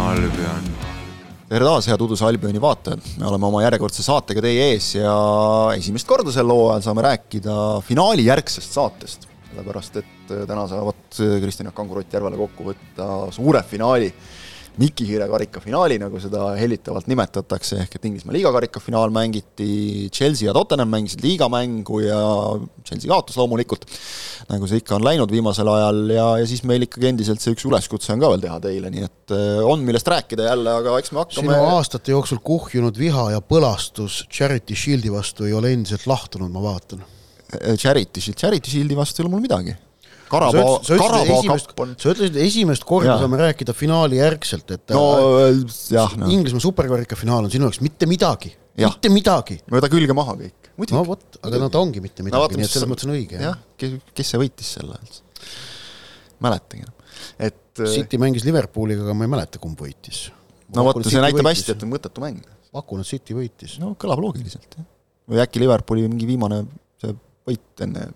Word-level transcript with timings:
Albion. 0.00 0.68
tere 1.50 1.66
taas, 1.66 1.88
head 1.90 2.02
Uduse 2.04 2.24
Albioni 2.24 2.60
vaatajad, 2.62 3.02
me 3.20 3.26
oleme 3.28 3.48
oma 3.48 3.60
järjekordse 3.64 4.04
saatega 4.06 4.42
teie 4.44 4.70
ees 4.72 4.94
ja 4.96 5.14
esimest 5.76 6.08
korda 6.08 6.32
sel 6.34 6.48
hooajal 6.50 6.84
saame 6.86 7.04
rääkida 7.04 7.56
finaali 7.84 8.24
järgsest 8.28 8.76
saatest, 8.78 9.26
sellepärast 9.50 10.00
et 10.00 10.34
täna 10.48 10.64
saavad 10.70 11.20
Kristjan 11.42 11.68
Jaak 11.68 11.76
Kangur, 11.76 12.00
Ott 12.00 12.16
Järvela 12.16 12.38
kokku 12.38 12.70
võtta 12.70 13.08
suure 13.34 13.64
finaali 13.66 14.08
Miki 14.78 15.04
Hiire 15.08 15.26
karikafinaali, 15.30 15.96
nagu 16.00 16.20
seda 16.22 16.52
hellitavalt 16.58 17.08
nimetatakse, 17.10 17.80
ehk 17.82 17.96
et 17.96 18.06
Inglismaa 18.06 18.34
liiga 18.36 18.52
karikafinaal 18.54 19.10
mängiti, 19.14 20.08
Chelsea 20.14 20.46
ja 20.46 20.54
Tottenham 20.56 20.92
mängisid 20.94 21.24
liigamängu 21.24 22.00
ja 22.04 22.20
Chelsea 22.86 23.10
kaotas 23.10 23.36
loomulikult, 23.40 23.84
nagu 24.52 24.70
see 24.70 24.80
ikka 24.80 24.96
on 24.96 25.04
läinud 25.04 25.34
viimasel 25.34 25.68
ajal 25.72 26.00
ja, 26.14 26.28
ja 26.40 26.48
siis 26.48 26.62
meil 26.68 26.86
ikkagi 26.86 27.10
endiselt 27.10 27.42
see 27.42 27.56
üks 27.56 27.66
üleskutse 27.68 28.14
on 28.14 28.22
ka 28.22 28.30
veel 28.32 28.46
teha 28.46 28.60
teile, 28.62 28.94
nii 28.94 29.04
et 29.08 29.36
äh, 29.36 29.60
on, 29.66 29.84
millest 29.86 30.08
rääkida 30.14 30.48
jälle, 30.48 30.78
aga 30.84 30.96
eks 31.02 31.14
me 31.16 31.24
hakkame 31.24 31.50
sinu 31.50 31.74
aastate 31.74 32.14
jooksul 32.14 32.40
kuhjunud 32.44 32.98
viha 33.00 33.30
ja 33.34 33.42
põlastus 33.44 34.22
Charity 34.30 34.78
Shieldi 34.78 35.12
vastu 35.12 35.50
ei 35.50 35.56
ole 35.56 35.74
endiselt 35.74 36.06
lahtunud, 36.10 36.52
ma 36.54 36.62
vaatan. 36.70 37.04
Charity 37.50 38.22
Shield, 38.22 38.38
Charity 38.38 38.70
Shieldi 38.70 38.96
vastu 38.96 39.20
ei 39.20 39.26
ole 39.26 39.34
mul 39.34 39.42
midagi 39.42 39.74
Karabao, 40.30 40.78
Karabao 40.86 41.40
kapp 41.48 41.82
on. 41.82 41.94
sa 41.98 42.12
ütlesid, 42.12 42.36
esimest 42.44 42.84
korda 42.86 43.14
ja. 43.14 43.16
saame 43.22 43.40
rääkida 43.40 43.74
finaali 43.76 44.20
järgselt, 44.20 44.68
et 44.76 44.92
no 44.94 45.04
äh, 45.40 45.58
jah 45.90 46.14
no.. 46.18 46.28
Inglismaa 46.30 46.62
superkarika 46.62 47.18
finaal 47.18 47.48
on 47.48 47.52
sinu 47.52 47.66
jaoks 47.66 47.80
mitte 47.82 48.06
midagi, 48.10 48.52
mitte 48.78 49.10
midagi. 49.12 49.58
mööda 49.72 49.90
külge 49.92 50.14
maha 50.16 50.36
kõik, 50.38 50.70
no 50.94 51.02
vot, 51.08 51.40
aga 51.42 51.62
nad 51.64 51.80
ongi 51.80 52.02
mitte 52.04 52.26
midagi 52.26 52.54
no,, 52.54 52.60
nii 52.60 52.68
et 52.68 52.74
selles 52.76 52.90
mõttes 52.90 53.08
on 53.08 53.14
õige. 53.16 53.42
jah, 53.42 53.58
kes, 53.80 53.98
kes 54.14 54.32
see 54.34 54.42
võitis 54.44 54.70
selle 54.78 55.00
üldse? 55.00 55.26
mäletagi 56.40 56.86
enam, 56.86 56.94
et. 57.36 57.58
Äh, 57.80 57.90
City 57.96 58.20
mängis 58.20 58.46
Liverpooliga, 58.46 59.04
aga 59.06 59.16
ma 59.16 59.26
ei 59.26 59.34
mäleta, 59.34 59.60
kumb 59.62 59.82
võitis. 59.82 60.28
no 60.76 60.86
vot, 60.86 61.02
see 61.06 61.22
näitab 61.22 61.42
võitis. 61.42 61.64
hästi, 61.64 61.74
et 61.74 61.86
on 61.88 61.94
mõttetu 61.96 62.22
mäng. 62.22 62.46
pakun, 62.70 63.02
et 63.02 63.10
City 63.10 63.34
võitis. 63.34 63.80
no 63.82 63.96
kõlab 63.98 64.22
loogiliselt, 64.22 64.78
jah. 64.78 64.90
või 65.30 65.42
äkki 65.42 65.66
Liverpooli 65.66 66.06
mingi 66.06 66.30
viimane 66.30 66.64
see 67.02 67.18
võit 67.50 67.82
enne 67.82 68.12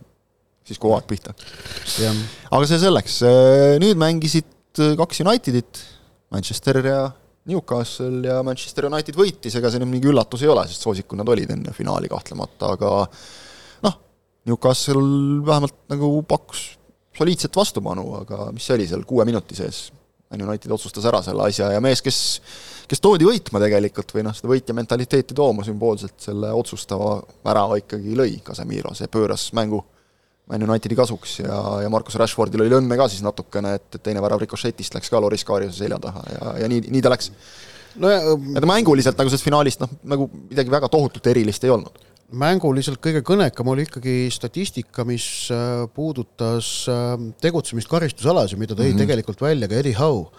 siis 0.64 0.80
kui 0.80 0.90
hooaeg 0.90 1.08
pihta. 1.08 1.34
aga 2.50 2.68
see 2.68 2.80
selleks, 2.82 3.20
nüüd 3.82 4.00
mängisid 4.00 4.80
kaks 4.98 5.22
Unitedit, 5.24 5.82
Manchester 6.34 6.80
ja 6.84 7.00
Newcastle 7.50 8.24
ja 8.24 8.38
Manchester 8.46 8.88
United 8.88 9.16
võitis, 9.18 9.56
ega 9.58 9.70
see 9.70 9.82
nüüd 9.82 9.92
mingi 9.92 10.08
üllatus 10.10 10.44
ei 10.44 10.52
ole, 10.52 10.64
sest 10.68 10.86
soosikud 10.86 11.20
nad 11.20 11.28
olid 11.28 11.52
enne 11.52 11.74
finaali 11.76 12.08
kahtlemata, 12.10 12.72
aga 12.78 12.92
noh, 13.84 13.98
Newcastle 14.48 15.42
vähemalt 15.44 15.84
nagu 15.92 16.14
pakkus 16.28 16.70
soliidset 17.14 17.54
vastupanu, 17.56 18.08
aga 18.22 18.48
mis 18.54 18.64
see 18.66 18.78
oli 18.78 18.88
seal 18.90 19.04
kuue 19.08 19.26
minuti 19.28 19.56
sees, 19.58 19.86
United 20.34 20.72
otsustas 20.74 21.04
ära 21.06 21.20
selle 21.22 21.44
asja 21.46 21.68
ja 21.70 21.82
mees, 21.84 22.00
kes 22.02 22.16
kes 22.88 23.00
toodi 23.00 23.26
võitma 23.28 23.60
tegelikult 23.62 24.12
või 24.14 24.24
noh, 24.26 24.34
seda 24.36 24.50
võitja 24.50 24.74
mentaliteeti 24.76 25.36
tooma 25.36 25.64
sümboolselt, 25.66 26.16
selle 26.20 26.50
otsustava 26.52 27.16
värava 27.46 27.78
ikkagi 27.80 28.16
lõi. 28.18 28.38
Casemiro, 28.44 28.92
see 28.96 29.08
pööras 29.12 29.46
mängu 29.56 29.80
Man 30.50 30.64
Unitedi 30.66 30.96
kasuks 30.98 31.38
ja, 31.40 31.58
ja 31.80 31.90
Markus 31.92 32.18
Rashfordil 32.20 32.60
oli 32.60 32.74
õnne 32.76 32.98
ka 33.00 33.06
siis 33.08 33.22
natukene, 33.24 33.78
et, 33.78 33.86
et 33.96 34.02
teine 34.04 34.20
värav 34.20 34.42
rikošetist 34.42 34.96
läks 34.96 35.08
ka 35.12 35.20
Loris 35.22 35.44
Kariuse 35.48 35.78
selja 35.78 35.96
taha 36.02 36.24
ja, 36.34 36.56
ja 36.64 36.68
nii, 36.68 36.82
nii 36.92 37.04
ta 37.04 37.12
läks. 37.14 37.30
no 38.02 38.10
ja 38.12 38.34
et 38.58 38.66
mänguliselt 38.68 39.16
nagu 39.16 39.32
sellest 39.32 39.46
finaalist 39.46 39.80
noh, 39.80 39.94
nagu 40.12 40.28
midagi 40.50 40.72
väga 40.74 40.90
tohutut 40.92 41.32
erilist 41.32 41.64
ei 41.64 41.72
olnud 41.72 42.02
mänguliselt 42.32 43.00
kõige 43.04 43.22
kõnekam 43.22 43.68
oli 43.68 43.84
ikkagi 43.86 44.28
statistika, 44.32 45.04
mis 45.04 45.50
äh, 45.54 45.84
puudutas 45.94 46.88
äh, 46.88 47.16
tegutsemist 47.40 47.88
karistusalas 47.88 48.52
ja 48.52 48.58
mida 48.58 48.74
tõi 48.74 48.88
mm 48.88 48.92
-hmm. 48.92 49.04
tegelikult 49.04 49.40
välja 49.40 49.68
ka 49.68 49.74
Eddie 49.74 49.98
Howe 49.98 50.30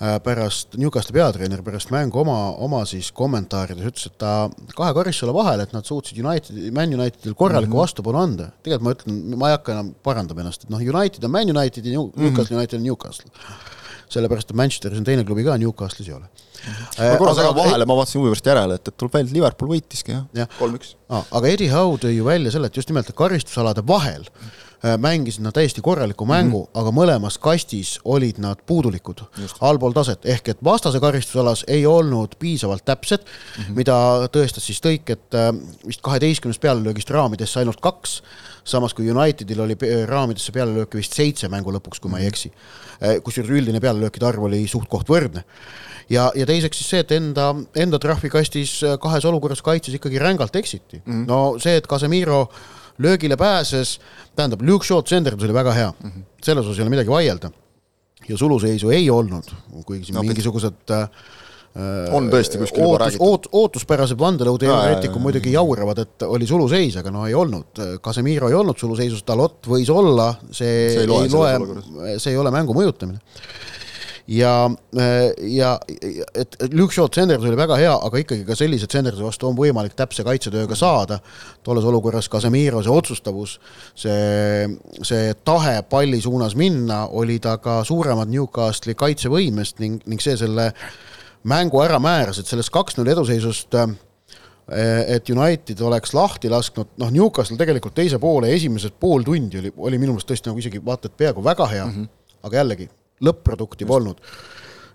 Äh, 0.00 0.14
pärast, 0.24 0.78
Newcastli 0.80 1.12
peatreener 1.12 1.60
pärast 1.60 1.90
mängu 1.92 2.22
oma, 2.22 2.54
oma 2.64 2.78
siis 2.88 3.10
kommentaarides 3.12 3.84
ütles, 3.84 4.06
et 4.08 4.14
ta 4.22 4.30
kahe 4.72 4.94
karistuse 4.96 5.34
vahel, 5.36 5.60
et 5.60 5.74
nad 5.76 5.84
suutsid 5.84 6.16
United, 6.22 6.56
Man 6.72 6.94
Unitedil 6.96 7.34
korralikku 7.36 7.74
mm 7.74 7.76
-hmm. 7.76 7.82
vastupanu 7.84 8.22
anda. 8.22 8.46
tegelikult 8.64 8.86
ma 8.86 8.94
ütlen, 8.94 9.18
ma 9.36 9.50
ei 9.50 9.56
hakka 9.58 9.74
enam 9.74 9.90
parandama 10.02 10.40
ennast, 10.40 10.64
et 10.64 10.72
noh, 10.72 10.80
United 10.80 11.24
on 11.24 11.30
Man 11.30 11.52
United 11.52 11.84
ja 11.84 11.92
New, 11.92 12.06
mm 12.06 12.12
-hmm. 12.12 12.22
Newcastle 12.22 12.56
United 12.56 12.78
on 12.78 12.82
Newcastle. 12.82 13.30
Sellepärast, 14.14 14.50
et 14.50 14.60
Manchesteris 14.60 15.00
on 15.00 15.06
teine 15.06 15.24
klubi 15.24 15.44
ka, 15.46 15.58
Newcastle'is 15.60 16.08
ei 16.10 16.16
ole 16.18 16.28
ma 16.98 17.12
korra 17.16 17.34
segan 17.38 17.54
vahele, 17.56 17.86
ma 17.88 17.96
vaatasin 17.96 18.20
huvi 18.20 18.34
pärast 18.34 18.48
järele, 18.50 18.76
et, 18.76 18.88
et 18.90 18.96
tuleb 19.00 19.14
välja, 19.14 19.30
et 19.30 19.36
Liverpool 19.38 19.70
võitiski 19.70 20.12
jah 20.12 20.24
ja. 20.36 20.44
ja., 20.44 20.48
kolm-üks. 20.58 20.96
aga 21.08 21.48
Eddie 21.48 21.70
Howe 21.72 22.00
tõi 22.02 22.16
ju 22.18 22.26
välja 22.26 22.52
selle, 22.52 22.68
et 22.68 22.76
just 22.76 22.90
nimelt 22.92 23.08
karistusalade 23.16 23.86
vahel 23.88 24.28
Äh, 24.80 24.96
mängisid 24.96 25.42
nad 25.44 25.52
täiesti 25.52 25.82
korraliku 25.84 26.24
mängu 26.24 26.62
mm, 26.62 26.64
-hmm. 26.64 26.80
aga 26.80 26.90
mõlemas 26.90 27.36
kastis 27.38 27.98
olid 28.04 28.38
nad 28.38 28.56
puudulikud, 28.66 29.20
allpool 29.60 29.92
taset, 29.92 30.24
ehk 30.24 30.48
et 30.48 30.64
vastase 30.64 31.00
karistusalas 31.00 31.64
ei 31.68 31.86
olnud 31.86 32.38
piisavalt 32.38 32.84
täpsed 32.84 33.20
mm, 33.20 33.64
-hmm. 33.64 33.76
mida 33.76 33.96
tõestas 34.32 34.64
siis 34.64 34.80
tõik, 34.80 35.12
et 35.12 35.34
äh, 35.34 35.52
vist 35.86 36.00
kaheteistkümnest 36.00 36.60
pealelöögist 36.60 37.10
raamidesse 37.10 37.60
ainult 37.60 37.80
kaks, 37.80 38.22
samas 38.64 38.94
kui 38.94 39.10
Unitedil 39.10 39.60
oli 39.60 39.76
raamidesse 40.08 40.52
pealelööke 40.52 40.98
vist 40.98 41.16
seitse 41.16 41.48
mängu 41.48 41.72
lõpuks, 41.74 42.00
kui 42.00 42.10
ma 42.10 42.18
ei 42.20 42.28
mhm. 42.28 42.34
eksi. 42.34 42.52
Äh, 43.00 43.20
kusjuures 43.24 43.50
üldine 43.50 43.80
pealelöökide 43.80 44.26
arv 44.26 44.48
oli 44.50 44.66
suht-koht 44.68 45.08
võrdne 45.08 45.44
ja, 46.10 46.30
ja 46.34 46.46
teiseks 46.46 46.82
siis 46.82 46.90
see, 46.92 47.04
et 47.04 47.14
enda, 47.16 47.54
enda 47.74 47.98
trahvikastis 48.02 48.80
kahes 49.00 49.24
olukorras 49.24 49.62
kaitses 49.62 49.96
ikkagi 49.96 50.20
rängalt 50.20 50.56
eksiti 50.56 51.00
mm. 51.04 51.12
-hmm. 51.12 51.26
no 51.28 51.58
see, 51.62 51.76
et 51.80 51.86
Casemiro 51.88 52.42
äh, 52.42 52.60
löögile 53.00 53.36
pääses, 53.36 54.00
tähendab, 54.36 54.62
Luke 54.62 54.84
Shaw't 54.84 55.08
senderdus 55.08 55.44
oli 55.44 55.54
väga 55.54 55.72
hea 55.72 55.92
mm, 55.92 56.10
-hmm. 56.10 56.22
selles 56.42 56.66
osas 56.66 56.78
ei 56.78 56.82
ole 56.82 56.90
midagi 56.90 57.10
vaielda. 57.10 57.50
ja 58.28 58.36
suluseisu 58.36 58.90
ei 58.90 59.10
olnud, 59.10 59.44
kuigi 59.86 60.04
siin 60.04 60.14
no, 60.14 60.22
mingisugused 60.22 60.90
äh, 60.90 61.08
on 62.16 62.26
tõesti 62.32 62.58
kuskil 62.58 62.82
juba 62.82 62.98
räägitud 63.04 63.26
oot,. 63.26 63.48
ootuspärased 63.52 64.18
vandenõuteoreetikud 64.18 65.22
muidugi 65.22 65.52
jauravad, 65.54 66.02
et 66.02 66.26
oli 66.26 66.48
suluseis, 66.48 66.96
aga 66.98 67.12
no 67.14 67.26
ei 67.28 67.34
olnud. 67.38 67.82
Casemiro 68.02 68.50
ei 68.50 68.58
olnud 68.58 68.78
suluseisus, 68.78 69.22
Dalot 69.26 69.70
võis 69.70 69.90
olla, 69.94 70.32
see, 70.50 71.04
ei 71.04 71.06
loe, 71.06 71.26
ei 71.26 71.34
loe, 71.34 72.16
see 72.18 72.34
ei 72.34 72.40
ole 72.40 72.50
mängu 72.54 72.74
mõjutamine 72.74 73.20
ja, 74.30 74.70
ja 75.38 75.70
et 76.34 76.56
Luke 76.72 76.94
Shot 76.94 77.16
senderdus 77.18 77.48
oli 77.50 77.58
väga 77.58 77.76
hea, 77.80 77.92
aga 77.92 78.20
ikkagi 78.22 78.44
ka 78.46 78.56
sellise 78.58 78.88
senderduse 78.90 79.26
vastu 79.26 79.48
on 79.48 79.56
võimalik 79.58 79.96
täpse 79.98 80.24
kaitsetööga 80.26 80.76
saada. 80.78 81.20
tolles 81.66 81.84
olukorras 81.84 82.28
Casemiro 82.30 82.82
see 82.82 82.94
otsustavus, 82.94 83.58
see, 83.94 84.68
see 85.06 85.34
tahe 85.44 85.80
palli 85.90 86.20
suunas 86.20 86.54
minna, 86.56 87.06
oli 87.06 87.38
ta 87.42 87.56
ka 87.58 87.80
suuremad 87.84 88.30
Newcastli 88.30 88.94
kaitsevõimest 88.94 89.80
ning, 89.82 90.02
ning 90.06 90.22
see 90.22 90.36
selle 90.38 90.70
mängu 91.44 91.80
ära 91.82 91.98
määras, 92.02 92.38
et 92.38 92.46
sellest 92.46 92.72
kaks-null 92.74 93.08
eduseisust 93.12 93.76
et 94.70 95.26
United 95.32 95.80
oleks 95.82 96.12
lahti 96.14 96.50
lasknud, 96.50 96.92
noh, 97.02 97.10
Newcastle 97.10 97.56
tegelikult 97.58 97.94
teise 97.96 98.20
poole 98.22 98.52
esimesed 98.54 98.94
pool 99.02 99.24
tundi 99.26 99.58
oli, 99.58 99.72
oli 99.76 99.98
minu 99.98 100.14
meelest 100.14 100.28
tõesti 100.30 100.50
nagu 100.50 100.62
isegi 100.62 100.78
vaata 100.84 101.10
et 101.10 101.16
peaaegu 101.18 101.42
väga 101.42 101.66
hea. 101.66 101.86
Mm, 101.86 101.96
-hmm. 102.04 102.36
aga 102.46 102.56
jällegi 102.56 102.86
lõpp-produkti 103.20 103.86
polnud 103.86 104.20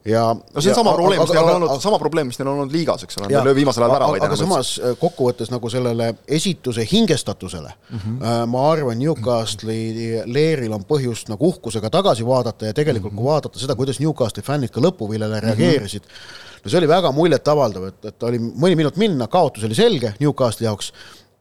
ja 0.06 0.22
no 0.36 0.62
see 0.62 0.70
on 0.70 0.74
ja, 0.74 0.76
sama 0.76 0.94
probleem, 0.94 1.22
mis 1.22 1.34
neil 1.34 1.48
on 1.48 1.56
olnud, 1.56 1.82
sama 1.82 2.00
probleem, 2.00 2.30
mis 2.30 2.38
neil 2.40 2.50
on 2.52 2.60
olnud 2.60 2.76
liigas, 2.76 3.04
eks 3.08 3.18
ole, 3.18 3.28
nad 3.28 3.40
ei 3.40 3.48
löö 3.48 3.56
viimasel 3.58 3.86
ajal 3.86 3.96
väravaid. 3.96 4.26
aga 4.28 4.38
samas 4.40 4.72
kokkuvõttes 5.02 5.50
nagu 5.54 5.72
sellele 5.74 6.12
esituse 6.38 6.86
hingestatusele 6.92 7.74
mm, 7.74 8.00
-hmm. 8.00 8.46
ma 8.54 8.66
arvan, 8.72 9.00
Newcastle'i 9.02 10.24
leeril 10.26 10.78
on 10.78 10.86
põhjust 10.86 11.32
nagu 11.34 11.50
uhkusega 11.50 11.90
tagasi 11.90 12.26
vaadata 12.26 12.70
ja 12.70 12.74
tegelikult 12.74 13.14
mm 13.14 13.18
-hmm. 13.18 13.24
kui 13.24 13.32
vaadata 13.34 13.60
seda, 13.60 13.76
kuidas 13.76 14.00
Newcastle'i 14.00 14.46
fännid 14.46 14.70
ka 14.70 14.82
lõpuviljele 14.82 15.42
mhm. 15.42 15.46
reageerisid 15.46 16.04
mm, 16.04 16.16
-hmm. 16.16 16.64
no 16.64 16.70
see 16.70 16.78
oli 16.78 16.88
väga 16.88 17.12
muljetavaldav, 17.12 17.88
et, 17.88 18.06
et 18.06 18.24
oli 18.24 18.40
mõni 18.40 18.76
minut 18.76 18.98
minna, 18.98 19.28
kaotus 19.28 19.64
oli 19.64 19.76
selge 19.76 20.14
Newcastle'i 20.20 20.70
jaoks 20.70 20.94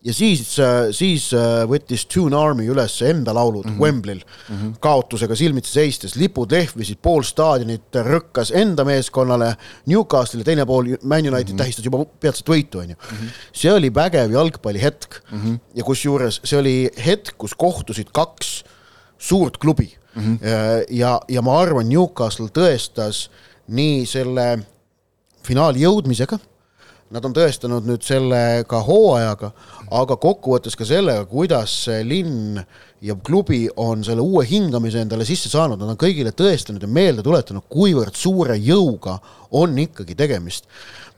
ja 0.05 0.13
siis, 0.15 0.59
äh, 0.61 0.91
siis 0.93 1.31
äh, 1.35 1.63
võttis 1.69 2.05
Tune 2.13 2.37
Army 2.37 2.67
üles 2.69 2.97
enda 3.07 3.33
laulud 3.35 3.65
mm 3.65 3.73
-hmm. 3.73 3.81
Wembley'l 3.81 4.21
mm 4.21 4.57
-hmm. 4.57 4.75
kaotusega 4.81 5.37
silmitsi 5.37 5.73
seistes, 5.73 6.17
lipud 6.17 6.53
lehvisid, 6.53 6.99
pool 7.03 7.23
staadionit 7.23 7.97
rõkkas 8.09 8.53
enda 8.55 8.85
meeskonnale, 8.85 9.55
Newcastle'ile, 9.87 10.45
teine 10.45 10.67
pool 10.67 10.97
Man 11.03 11.19
United 11.19 11.49
mm 11.49 11.53
-hmm. 11.53 11.57
tähistas 11.57 11.85
juba 11.85 12.05
peatset 12.21 12.49
võitu, 12.49 12.79
onju. 12.79 12.97
Mhm. 13.13 13.27
see 13.53 13.73
oli 13.73 13.95
vägev 13.95 14.33
jalgpallihetk 14.33 15.21
mm 15.31 15.41
-hmm. 15.43 15.59
ja 15.75 15.85
kusjuures 15.85 16.41
see 16.45 16.59
oli 16.59 16.91
hetk, 17.07 17.35
kus 17.39 17.55
kohtusid 17.55 18.09
kaks 18.13 18.65
suurt 19.19 19.57
klubi 19.59 19.97
mm. 20.15 20.23
-hmm. 20.23 20.39
ja, 20.91 21.21
ja 21.29 21.43
ma 21.43 21.61
arvan, 21.61 21.89
Newcastle 21.89 22.49
tõestas 22.49 23.29
nii 23.69 24.07
selle 24.07 24.59
finaali 25.43 25.81
jõudmisega 25.81 26.39
Nad 27.15 27.23
on 27.29 27.35
tõestanud 27.37 27.85
nüüd 27.87 28.03
selle 28.03 28.65
ka 28.67 28.81
hooajaga, 28.83 29.53
aga 29.95 30.17
kokkuvõttes 30.19 30.75
ka 30.75 30.87
sellega, 30.89 31.23
kuidas 31.31 31.85
linn 32.03 32.59
ja 33.05 33.15
klubi 33.23 33.69
on 33.79 34.03
selle 34.07 34.25
uue 34.25 34.43
hingamise 34.49 35.05
endale 35.05 35.27
sisse 35.29 35.53
saanud, 35.53 35.79
nad 35.79 35.93
on 35.93 36.01
kõigile 36.01 36.33
tõestanud 36.35 36.83
ja 36.83 36.91
meelde 36.91 37.23
tuletanud, 37.23 37.69
kuivõrd 37.71 38.19
suure 38.19 38.57
jõuga 38.59 39.21
on 39.55 39.79
ikkagi 39.79 40.17
tegemist. 40.19 40.67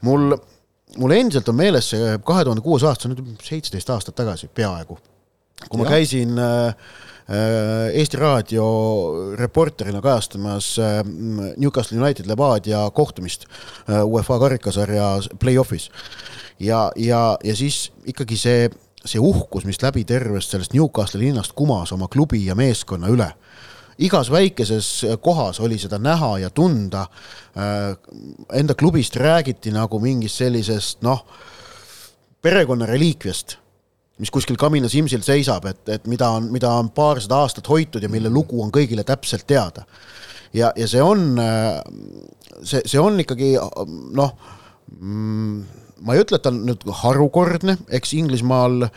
mul, 0.05 0.35
mul 1.01 1.17
endiselt 1.17 1.49
on 1.49 1.57
meeles 1.57 1.89
see 1.89 2.17
kahe 2.25 2.45
tuhande 2.45 2.61
kuues 2.61 2.85
aasta, 2.85 3.07
see 3.07 3.15
on 3.15 3.17
nüüd 3.17 3.47
seitseteist 3.49 3.89
aastat 3.89 4.19
tagasi 4.21 4.51
peaaegu, 4.53 4.99
kui 5.65 5.81
ma 5.81 5.87
ja. 5.87 5.97
käisin 5.97 6.39
äh, 6.39 6.75
Eesti 7.93 8.17
Raadio 8.17 8.65
reporterina 9.35 9.99
kajastamas 10.01 10.77
Newcastle 11.57 11.99
United 11.99 12.29
Levadia 12.29 12.85
kohtumist 12.95 13.43
UEFA 14.05 14.37
karikasarja 14.39 15.09
play-off'is. 15.35 15.89
ja, 16.59 16.91
ja, 16.95 17.37
ja 17.43 17.55
siis 17.55 17.91
ikkagi 18.05 18.37
see, 18.39 18.69
see 19.03 19.19
uhkus, 19.19 19.65
mis 19.67 19.81
läbi 19.83 20.05
tervest 20.07 20.55
sellest 20.55 20.71
Newcastle'i 20.73 21.25
linnast 21.25 21.51
kumas 21.51 21.91
oma 21.91 22.07
klubi 22.07 22.45
ja 22.45 22.55
meeskonna 22.55 23.11
üle 23.11 23.27
igas 23.97 24.31
väikeses 24.31 25.05
kohas 25.21 25.59
oli 25.59 25.77
seda 25.81 25.97
näha 25.97 26.37
ja 26.39 26.49
tunda. 26.49 27.07
Enda 28.53 28.75
klubist 28.77 29.15
räägiti 29.15 29.71
nagu 29.73 29.99
mingist 29.99 30.37
sellisest 30.37 31.01
noh, 31.01 31.25
perekonna 32.41 32.85
reliikviast 32.85 33.57
mis 34.17 34.31
kuskil 34.33 34.57
kamina 34.57 34.89
simsil 34.89 35.21
seisab, 35.25 35.65
et, 35.69 35.83
et 35.93 36.07
mida 36.09 36.29
on, 36.37 36.49
mida 36.53 36.71
on 36.79 36.89
paarsada 36.89 37.41
aastat 37.43 37.69
hoitud 37.69 38.03
ja 38.03 38.09
mille 38.09 38.31
lugu 38.33 38.61
on 38.63 38.71
kõigile 38.73 39.05
täpselt 39.07 39.47
teada. 39.47 39.85
ja, 40.53 40.71
ja 40.75 40.87
see 40.87 41.03
on, 41.03 41.35
see, 42.63 42.81
see 42.85 42.99
on 42.99 43.19
ikkagi 43.21 43.53
noh, 44.17 44.33
mm, 44.97 45.61
ma 46.01 46.15
ei 46.15 46.23
ütle, 46.25 46.39
et 46.39 46.45
ta 46.45 46.53
on 46.53 46.63
nüüd 46.65 46.87
harukordne, 47.03 47.77
eks 47.93 48.15
Inglismaal 48.17 48.89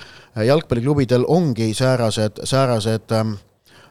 jalgpalliklubidel 0.47 1.29
ongi 1.29 1.73
säärased, 1.77 2.45
säärased 2.49 3.17
ähm, 3.17 3.37
Äh, 3.37 3.50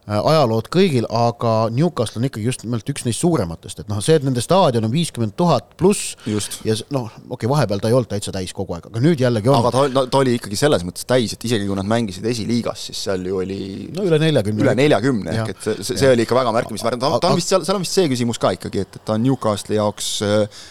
ajalood 0.10 0.70
kõigil, 0.74 1.06
aga 1.14 1.54
Newcastle 1.74 2.20
on 2.22 2.28
ikkagi 2.30 2.48
just 2.48 2.64
nimelt 2.66 2.88
üks 2.90 3.06
neist 3.06 3.22
suurematest, 3.22 3.84
et 3.84 3.92
noh, 3.92 4.00
see, 4.04 4.18
et 4.18 4.26
nende 4.26 4.42
staadion 4.42 4.88
on 4.88 4.94
viiskümmend 4.94 5.36
tuhat 5.38 5.76
pluss 5.80 6.16
ja 6.26 6.76
noh, 6.96 7.10
okei 7.12 7.36
okay,, 7.36 7.52
vahepeal 7.52 7.84
ta 7.84 7.92
ei 7.92 7.98
olnud 7.98 8.10
täitsa 8.10 8.34
täis 8.34 8.54
kogu 8.58 8.74
aeg, 8.78 8.90
aga 8.90 9.04
nüüd 9.04 9.22
jällegi 9.22 9.52
on. 9.52 9.60
aga 9.62 9.74
ta, 9.76 9.86
no, 9.94 10.06
ta 10.10 10.22
oli 10.24 10.36
ikkagi 10.40 10.58
selles 10.60 10.86
mõttes 10.88 11.06
täis, 11.10 11.36
et 11.38 11.46
isegi 11.50 11.70
kui 11.70 11.78
nad 11.78 11.90
mängisid 11.90 12.26
esiliigas, 12.32 12.90
siis 12.90 13.06
seal 13.06 13.26
ju 13.30 13.42
oli 13.44 13.62
no 13.96 14.08
üle 14.10 14.22
neljakümne. 14.22 14.66
üle 14.66 14.78
neljakümne, 14.82 15.36
ehk 15.36 15.54
et 15.54 15.66
see, 15.68 15.78
see, 15.84 16.02
see 16.04 16.14
oli 16.16 16.26
ikka 16.26 16.40
väga 16.40 16.56
märkimisväärne, 16.58 17.02
ta, 17.04 17.12
ta 17.22 17.34
on 17.34 17.40
vist 17.40 17.54
seal, 17.54 17.66
seal 17.68 17.78
on 17.78 17.86
vist 17.86 18.00
see 18.00 18.10
küsimus 18.10 18.42
ka 18.42 18.56
ikkagi, 18.58 18.88
et, 18.88 18.98
et 18.98 19.06
ta 19.06 19.18
on 19.20 19.28
Newcastle'i 19.28 19.78
jaoks 19.78 20.16
äh, 20.26 20.64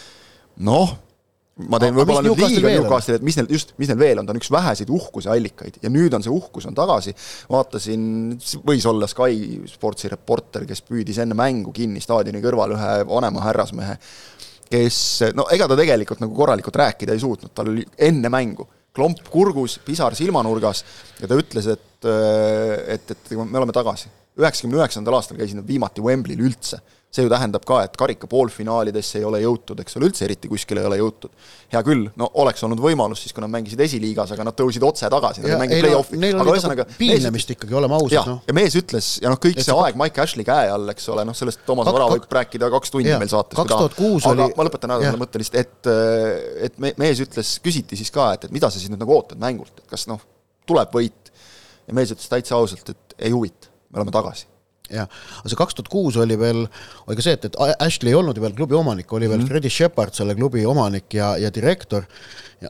noh 0.67 0.97
ma 1.67 1.79
teen 1.81 1.95
võib-olla 1.97 2.23
nüüd 2.23 2.39
liiga 2.39 2.71
Newcastle'ile, 2.71 3.19
et 3.19 3.25
mis 3.25 3.37
neil, 3.39 3.49
just, 3.51 3.73
mis 3.81 3.89
neil 3.91 3.99
veel 3.99 4.21
on, 4.21 4.27
ta 4.27 4.33
on 4.35 4.39
üks 4.39 4.51
väheseid 4.53 4.91
uhkuse 4.95 5.31
allikaid. 5.33 5.79
Ja 5.83 5.91
nüüd 5.91 6.13
on 6.15 6.23
see 6.23 6.31
uhkus 6.31 6.67
on 6.69 6.77
tagasi, 6.77 7.13
vaatasin, 7.51 8.01
võis 8.67 8.87
olla 8.89 9.09
Sky 9.11 9.59
Sportsi 9.71 10.11
reporter, 10.11 10.67
kes 10.69 10.83
püüdis 10.87 11.19
enne 11.23 11.37
mängu 11.37 11.73
kinni 11.75 12.03
staadioni 12.03 12.43
kõrval 12.43 12.75
ühe 12.77 12.91
vanema 13.09 13.43
härrasmehe, 13.47 13.97
kes, 14.69 14.99
no 15.35 15.49
ega 15.51 15.67
ta 15.67 15.77
tegelikult 15.79 16.23
nagu 16.23 16.35
korralikult 16.37 16.79
rääkida 16.79 17.15
ei 17.15 17.23
suutnud, 17.23 17.51
tal 17.55 17.73
oli 17.73 17.83
enne 18.07 18.31
mängu 18.31 18.67
klomp 18.95 19.21
kurgus, 19.31 19.77
pisar 19.85 20.15
silmanurgas 20.17 20.83
ja 21.19 21.27
ta 21.29 21.37
ütles, 21.37 21.67
et, 21.71 22.07
et, 22.95 23.11
et 23.13 23.35
me 23.37 23.59
oleme 23.59 23.75
tagasi. 23.75 24.09
üheksakümne 24.39 24.79
üheksandal 24.79 25.17
aastal 25.17 25.37
käisid 25.37 25.59
nad 25.59 25.67
viimati 25.67 26.01
Wembley'l 26.01 26.41
üldse 26.47 26.79
see 27.09 27.25
ju 27.25 27.29
tähendab 27.31 27.63
ka, 27.65 27.79
et 27.87 27.95
karika 27.97 28.27
poolfinaalidesse 28.29 29.17
ei 29.17 29.25
ole 29.25 29.39
jõutud, 29.41 29.79
eks 29.81 29.97
ole, 29.97 30.09
üldse 30.11 30.27
eriti 30.27 30.49
kuskile 30.51 30.83
ei 30.83 30.89
ole 30.91 30.99
jõutud. 30.99 31.31
hea 31.73 31.81
küll, 31.85 32.03
no 32.21 32.27
oleks 32.41 32.61
olnud 32.65 32.81
võimalus 32.83 33.23
siis, 33.23 33.33
kui 33.33 33.41
nad 33.41 33.49
mängisid 33.53 33.81
esiliigas, 33.81 34.35
aga 34.35 34.45
nad 34.45 34.57
tõusid 34.57 34.85
otse 34.85 35.09
tagasi, 35.09 35.41
nad 35.41 35.55
ei 35.55 35.61
mänginud 35.63 35.85
play-off'i, 35.87 36.19
aga 36.29 36.53
ühesõnaga 36.53 36.85
piinlemist 36.99 37.53
ikkagi, 37.55 37.73
oleme 37.79 37.97
ausad, 37.97 38.29
noh. 38.29 38.43
ja 38.45 38.55
mees 38.57 38.77
ütles, 38.77 39.07
ja 39.23 39.33
noh, 39.33 39.41
kõik 39.41 39.57
et 39.57 39.65
see 39.65 39.77
aeg 39.85 39.97
Mike 39.97 40.21
Ashley 40.21 40.45
käe 40.45 40.69
all, 40.73 40.93
eks 40.93 41.09
ole, 41.15 41.25
noh, 41.29 41.37
sellest 41.37 41.63
Toomas 41.65 41.89
Vara 41.89 42.11
võib 42.13 42.37
rääkida 42.39 42.69
kaks 42.75 42.93
tundi 42.93 43.09
ja, 43.09 43.17
meil 43.21 43.31
saates. 43.33 43.57
kaks 43.57 43.73
tuhat 43.73 43.97
kuus 43.97 44.29
oli 44.29 44.45
ma 44.53 44.67
lõpetan 44.69 44.93
ära 44.93 45.09
selle 45.09 45.23
mõtte 45.23 45.41
lihtsalt, 45.41 45.65
et 45.65 46.69
et 46.69 46.77
me, 46.77 46.93
mees 47.01 47.23
ütles, 47.25 47.55
küsiti 47.65 47.97
siis 47.97 48.13
ka, 48.13 48.29
et, 48.37 48.45
et 48.45 48.53
mida 48.53 48.69
sa 48.69 48.77
siis 48.77 48.93
nüüd 48.93 49.01
nagu 49.01 49.17
ootad 49.17 49.41
mängult, 49.41 49.73
et 49.81 49.89
kas 49.89 50.05
noh, 50.11 50.21
tuleb 50.69 50.93
võit, 50.93 51.33
ja 51.89 51.97
mees 51.97 52.13
ütles 52.13 52.29
täitsa 52.29 52.57
ausalt, 52.61 52.93
et 52.93 53.19
ei 53.25 53.33
huvita, 53.33 53.73
me 53.89 54.03
oleme 54.03 54.13
tagasi 54.13 54.45
jah, 54.93 55.09
aga 55.39 55.51
see 55.51 55.59
kaks 55.59 55.77
tuhat 55.77 55.89
kuus 55.91 56.17
oli 56.21 56.37
veel, 56.39 56.63
oli 57.07 57.17
ka 57.17 57.25
see, 57.25 57.37
et, 57.37 57.47
et 57.49 57.57
Ashley 57.85 58.13
ei 58.13 58.17
olnud 58.17 58.37
ju 58.37 58.43
veel 58.43 58.55
klubi 58.57 58.77
omanik, 58.77 59.11
oli 59.13 59.29
veel 59.29 59.39
mm 59.39 59.45
-hmm. 59.45 59.49
Freddie 59.49 59.73
Shepard, 59.73 60.15
selle 60.17 60.35
klubi 60.35 60.65
omanik 60.65 61.13
ja, 61.13 61.35
ja 61.37 61.53
direktor. 61.53 62.05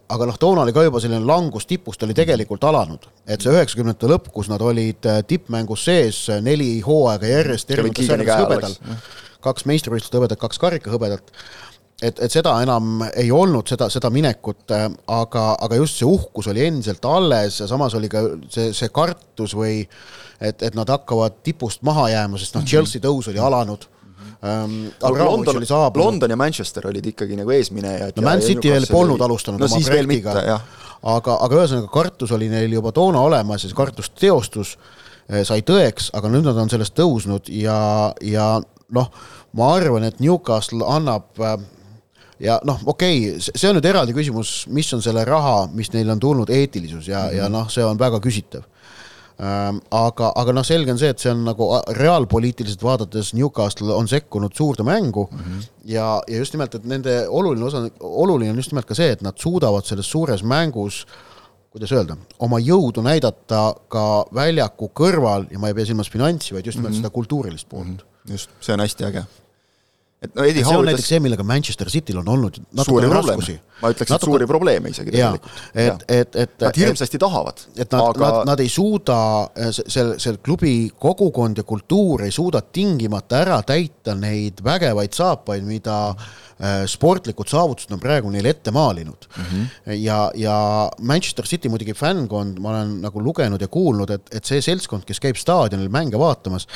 aga 0.10 0.26
noh, 0.26 0.38
toona 0.38 0.62
oli 0.62 0.74
ka 0.74 0.84
juba 0.84 1.00
selline 1.00 1.26
langus 1.26 1.66
tipust 1.66 2.04
oli 2.04 2.14
tegelikult 2.14 2.64
alanud, 2.64 3.08
et 3.26 3.42
see 3.42 3.54
üheksakümnendate 3.54 4.08
lõpp, 4.12 4.28
kus 4.34 4.50
nad 4.50 4.62
olid 4.62 5.06
äh, 5.06 5.24
tippmängus 5.26 5.86
sees 5.86 6.28
neli 6.42 6.80
hooaega 6.86 7.26
järjest 7.26 7.72
erinevates 7.72 8.08
sarjades 8.08 8.44
hõbedal, 8.44 8.76
kaks 9.42 9.66
meistrivõistluste 9.66 10.18
hõbedat, 10.18 10.40
kaks 10.40 10.60
karikahõbedat 10.60 11.34
et, 12.04 12.20
et 12.20 12.32
seda 12.32 12.54
enam 12.62 13.02
ei 13.16 13.32
olnud, 13.32 13.68
seda, 13.68 13.90
seda 13.90 14.10
minekut, 14.14 14.70
äh, 14.72 14.88
aga, 15.08 15.56
aga 15.60 15.76
just 15.82 15.98
see 15.98 16.06
uhkus 16.06 16.48
oli 16.48 16.68
endiselt 16.68 17.06
alles 17.06 17.60
ja 17.60 17.68
samas 17.68 17.96
oli 17.98 18.10
ka 18.10 18.22
see, 18.50 18.70
see 18.78 18.94
kartus 18.94 19.58
või 19.58 19.82
äh, 19.82 20.29
et, 20.42 20.62
et 20.64 20.76
nad 20.76 20.90
hakkavad 20.90 21.42
tipust 21.44 21.84
maha 21.88 22.10
jääma, 22.14 22.40
sest 22.40 22.58
noh, 22.58 22.66
Chelsea 22.68 23.02
tõus 23.04 23.30
oli 23.32 23.40
alanud 23.40 23.88
ähm,. 24.44 24.90
London, 25.04 25.64
London 25.96 26.30
ja 26.30 26.38
Manchester 26.40 26.88
olid 26.88 27.06
ikkagi 27.12 27.36
nagu 27.40 27.52
eesminejad. 27.52 28.16
no 28.16 28.28
Man 28.28 28.44
City 28.44 28.72
veel 28.72 28.88
polnud 28.92 29.22
alustanud 29.22 29.60
no, 29.60 29.68
oma 29.68 29.82
projektiga, 29.86 30.60
aga, 31.04 31.40
aga 31.46 31.60
ühesõnaga 31.60 31.92
kartus 31.94 32.32
oli 32.36 32.50
neil 32.52 32.78
juba 32.80 32.94
toona 32.96 33.24
olemas 33.26 33.64
ja 33.64 33.72
see 33.72 33.78
kartus 33.78 34.12
teostus, 34.16 34.78
eh, 35.30 35.44
sai 35.48 35.62
tõeks, 35.66 36.14
aga 36.16 36.32
nüüd 36.32 36.48
nad 36.48 36.60
on 36.60 36.72
sellest 36.72 36.96
tõusnud 37.00 37.52
ja, 37.52 37.80
ja 38.24 38.54
noh, 38.96 39.12
ma 39.60 39.74
arvan, 39.76 40.08
et 40.08 40.24
Newcastle 40.24 40.88
annab 40.88 41.44
äh, 41.44 41.60
ja 42.40 42.60
noh, 42.68 42.80
okei 42.86 43.22
okay,, 43.34 43.52
see 43.52 43.70
on 43.70 43.78
nüüd 43.78 43.88
eraldi 43.90 44.16
küsimus, 44.16 44.64
mis 44.72 44.90
on 44.96 45.04
selle 45.04 45.26
raha, 45.28 45.66
mis 45.76 45.92
neile 45.94 46.16
on 46.16 46.24
tulnud, 46.24 46.50
eetilisus 46.50 47.08
ja 47.12 47.26
mm, 47.26 47.30
-hmm. 47.30 47.38
ja 47.42 47.50
noh, 47.52 47.72
see 47.72 47.86
on 47.86 48.00
väga 48.00 48.22
küsitav 48.24 48.64
aga, 49.40 50.32
aga 50.36 50.54
noh, 50.54 50.66
selge 50.68 50.92
on 50.92 51.00
see, 51.00 51.10
et 51.14 51.22
see 51.22 51.32
on 51.32 51.46
nagu 51.48 51.70
reaalpoliitiliselt 51.96 52.84
vaadates 52.84 53.32
Newcastle 53.38 53.96
on 53.96 54.08
sekkunud 54.12 54.52
suurde 54.56 54.84
mängu 54.84 55.30
mm 55.32 55.40
-hmm. 55.40 55.68
ja, 55.86 56.22
ja 56.28 56.38
just 56.38 56.54
nimelt, 56.54 56.76
et 56.76 56.86
nende 56.86 57.26
oluline 57.30 57.66
osa, 57.66 57.90
oluline 58.00 58.52
on 58.52 58.58
just 58.58 58.72
nimelt 58.72 58.86
ka 58.86 58.96
see, 58.96 59.12
et 59.12 59.22
nad 59.22 59.38
suudavad 59.38 59.86
selles 59.86 60.12
suures 60.12 60.44
mängus 60.44 61.06
kuidas 61.72 61.92
öelda, 61.92 62.18
oma 62.40 62.60
jõudu 62.60 63.02
näidata 63.06 63.76
ka 63.88 64.26
väljaku 64.34 64.92
kõrval 64.94 65.46
ja 65.52 65.60
ma 65.60 65.68
ei 65.70 65.74
pea 65.74 65.86
silmas 65.86 66.10
finantsi, 66.10 66.54
vaid 66.54 66.66
just 66.66 66.78
nimelt 66.78 66.94
mm 66.94 66.98
-hmm. 66.98 67.02
seda 67.02 67.10
kultuurilist 67.10 67.70
poolt 67.70 67.88
mm. 67.88 67.98
-hmm. 67.98 68.32
just, 68.32 68.50
see 68.60 68.74
on 68.74 68.80
hästi 68.80 69.06
äge 69.06 69.24
et 70.20 70.34
no 70.36 70.44
Eddie 70.44 70.66
Howe 70.68 70.84
näiteks 70.84 71.14
see, 71.14 71.20
millega 71.24 71.46
Manchester 71.48 71.88
Cityl 71.92 72.18
on 72.20 72.28
olnud 72.34 72.58
natuke 72.76 73.08
raskusi. 73.08 73.54
ma 73.80 73.92
ütleks 73.94 74.12
natuke..., 74.12 74.18
et 74.18 74.26
suuri 74.28 74.48
probleeme 74.50 74.92
isegi 74.92 75.14
tegelikult. 75.14 75.62
et, 75.72 76.04
et, 76.12 76.36
et 76.44 76.66
Nad 76.66 76.80
hirmsasti 76.82 77.22
tahavad. 77.24 77.64
et 77.78 77.88
nad 77.96 78.04
aga..., 78.04 78.26
nad, 78.26 78.50
nad 78.52 78.64
ei 78.64 78.72
suuda, 78.72 79.20
see, 79.78 80.04
see 80.20 80.36
klubi 80.44 80.74
kogukond 81.00 81.62
ja 81.62 81.66
kultuur 81.68 82.26
ei 82.28 82.36
suuda 82.36 82.62
tingimata 82.68 83.40
ära 83.46 83.62
täita 83.64 84.18
neid 84.20 84.60
vägevaid 84.66 85.16
saapaid, 85.16 85.64
mida 85.64 85.98
äh, 86.12 86.84
sportlikud 86.92 87.48
saavutused 87.48 87.96
on 87.96 88.04
praegu 88.04 88.36
neile 88.36 88.52
ette 88.52 88.76
maalinud 88.76 89.30
mm. 89.32 89.50
-hmm. 89.50 89.96
ja, 90.04 90.20
ja 90.36 90.60
Manchester 91.00 91.48
City 91.48 91.72
muidugi 91.72 91.96
fännkond, 91.96 92.60
ma 92.60 92.76
olen 92.76 92.98
nagu 93.08 93.24
lugenud 93.24 93.62
ja 93.62 93.72
kuulnud, 93.72 94.12
et, 94.12 94.36
et 94.36 94.44
see 94.44 94.60
seltskond, 94.62 95.08
kes 95.08 95.24
käib 95.24 95.40
staadionil 95.40 95.88
mänge 95.88 96.20
vaatamas, 96.20 96.68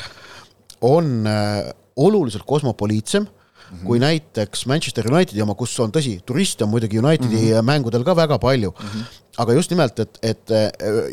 on 0.80 1.26
äh, 1.28 1.74
oluliselt 1.96 2.42
kosmopoliitsem 2.46 3.26
mm 3.70 3.76
-hmm. 3.76 3.86
kui 3.86 3.98
näiteks 3.98 4.66
Manchester 4.66 5.12
Unitedi 5.12 5.42
oma, 5.42 5.54
kus 5.54 5.80
on 5.80 5.92
tõsi, 5.92 6.20
turiste 6.26 6.64
on 6.64 6.70
muidugi 6.70 6.98
Unitedi 6.98 7.36
mm 7.36 7.52
-hmm. 7.52 7.62
mängudel 7.62 8.04
ka 8.04 8.16
väga 8.16 8.38
palju 8.38 8.70
mm, 8.70 8.86
-hmm. 8.86 9.04
aga 9.36 9.52
just 9.52 9.70
nimelt, 9.70 9.98
et, 9.98 10.18
et 10.22 10.48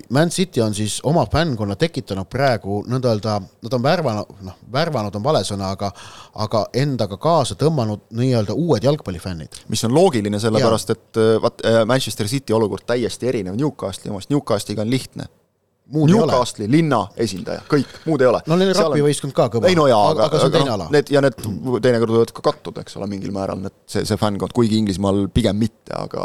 Man 0.10 0.30
City 0.30 0.62
on 0.62 0.74
siis 0.74 1.00
oma 1.04 1.26
fännkonna 1.26 1.76
tekitanud 1.76 2.28
praegu 2.30 2.84
nõnda 2.88 3.08
öelda, 3.08 3.42
nad 3.62 3.74
on 3.74 3.84
värvanud, 3.84 4.26
noh, 4.42 4.54
värvanud 4.72 5.16
on 5.16 5.24
vale 5.24 5.40
sõna, 5.40 5.72
aga 5.72 5.92
aga 6.36 6.66
endaga 6.74 7.18
kaasa 7.18 7.56
tõmmanud 7.56 8.00
nii-öelda 8.12 8.54
uued 8.54 8.84
jalgpallifännid. 8.84 9.48
mis 9.68 9.84
on 9.84 9.94
loogiline, 9.94 10.40
sellepärast 10.40 10.90
et 10.90 11.16
vaat 11.42 11.62
Manchester 11.86 12.28
City 12.28 12.54
olukord 12.54 12.84
täiesti 12.86 13.28
erinev 13.28 13.56
Newcastli 13.56 14.12
omast, 14.12 14.30
Newcastliga 14.30 14.82
on 14.82 14.90
lihtne 14.90 15.26
Newcastle'i 15.92 16.70
linna 16.72 17.02
esindaja, 17.20 17.66
kõik, 17.70 17.90
muud 18.08 18.22
ei 18.24 18.30
ole. 18.30 18.40
no 18.48 18.56
neil 18.60 18.72
on 18.72 18.78
rugby-võistkond 18.78 19.36
ka 19.36 19.50
kõva. 19.52 19.68
ei 19.68 19.76
no 19.76 19.88
jaa, 19.90 20.14
aga, 20.14 20.28
aga 20.30 20.40
see 20.40 20.48
on 20.48 20.54
teine 20.56 20.74
ala. 20.76 20.88
Need 20.94 21.12
ja 21.12 21.24
need 21.24 21.38
teinekord 21.84 22.16
võivad 22.16 22.34
ka 22.38 22.46
kattuda, 22.46 22.86
eks 22.86 22.96
ole, 23.00 23.10
mingil 23.12 23.34
määral 23.36 23.60
need, 23.60 23.76
see, 23.92 24.06
see 24.08 24.20
fännkond, 24.20 24.56
kuigi 24.56 24.80
Inglismaal 24.80 25.26
pigem 25.36 25.60
mitte, 25.60 25.92
aga 25.98 26.24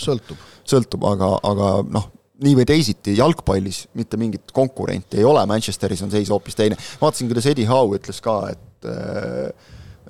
sõltub. 0.00 0.44
sõltub, 0.68 1.08
aga, 1.08 1.32
aga 1.48 1.72
noh, 1.88 2.10
nii 2.44 2.60
või 2.60 2.68
teisiti 2.68 3.16
jalgpallis 3.16 3.86
mitte 3.96 4.20
mingit 4.20 4.52
konkurenti 4.56 5.20
ei 5.20 5.28
ole, 5.28 5.44
Manchesteris 5.48 6.04
on 6.04 6.12
seis 6.12 6.28
hoopis 6.32 6.58
teine. 6.58 6.76
vaatasin, 7.00 7.32
kuidas 7.32 7.48
Eddie 7.48 7.68
Howe 7.70 7.96
ütles 8.00 8.20
ka, 8.24 8.40
et 8.52 8.66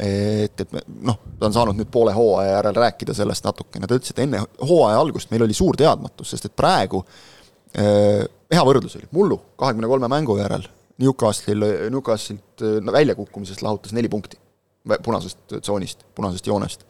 et, 0.00 0.62
et 0.62 0.78
noh, 1.04 1.18
ta 1.38 1.48
on 1.48 1.54
saanud 1.54 1.76
nüüd 1.76 1.90
poole 1.92 2.12
hooaja 2.16 2.56
järel 2.56 2.78
rääkida 2.78 3.14
sellest 3.14 3.44
natukene, 3.44 3.86
ta 3.86 3.98
ütles, 3.98 4.14
et 4.14 4.22
enne 4.24 4.40
hooaja 4.62 4.98
algust 4.98 5.30
meil 5.30 5.44
oli 5.44 5.54
suur 5.54 5.76
teadmatus, 5.78 6.30
sest 6.32 6.46
et 6.48 6.54
praegu 6.56 7.02
äh, 7.02 7.39
hea 7.76 8.62
võrdlus 8.66 8.96
oli, 8.98 9.06
mullu 9.14 9.36
kahekümne 9.60 9.88
kolme 9.90 10.08
mängu 10.10 10.34
järel 10.40 10.64
Newcastle'il, 11.00 11.64
Newcastle'ilt 11.92 12.64
väljakukkumisest 12.92 13.62
lahutas 13.62 13.94
neli 13.96 14.10
punkti 14.12 14.36
punasest 15.02 15.38
tsoonist, 15.60 16.04
punasest 16.14 16.46
joonest. 16.46 16.86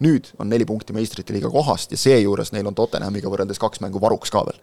nüüd 0.00 0.26
on 0.36 0.50
neli 0.52 0.66
punkti 0.68 0.92
meistrite 0.92 1.32
liiga 1.32 1.48
kohast 1.48 1.92
ja 1.92 1.96
seejuures 1.96 2.50
neil 2.52 2.66
on 2.68 2.74
Tottenhamiga 2.76 3.30
võrreldes 3.32 3.60
kaks 3.60 3.80
mängu 3.80 4.00
varuks 4.00 4.32
ka 4.32 4.42
veel. 4.44 4.58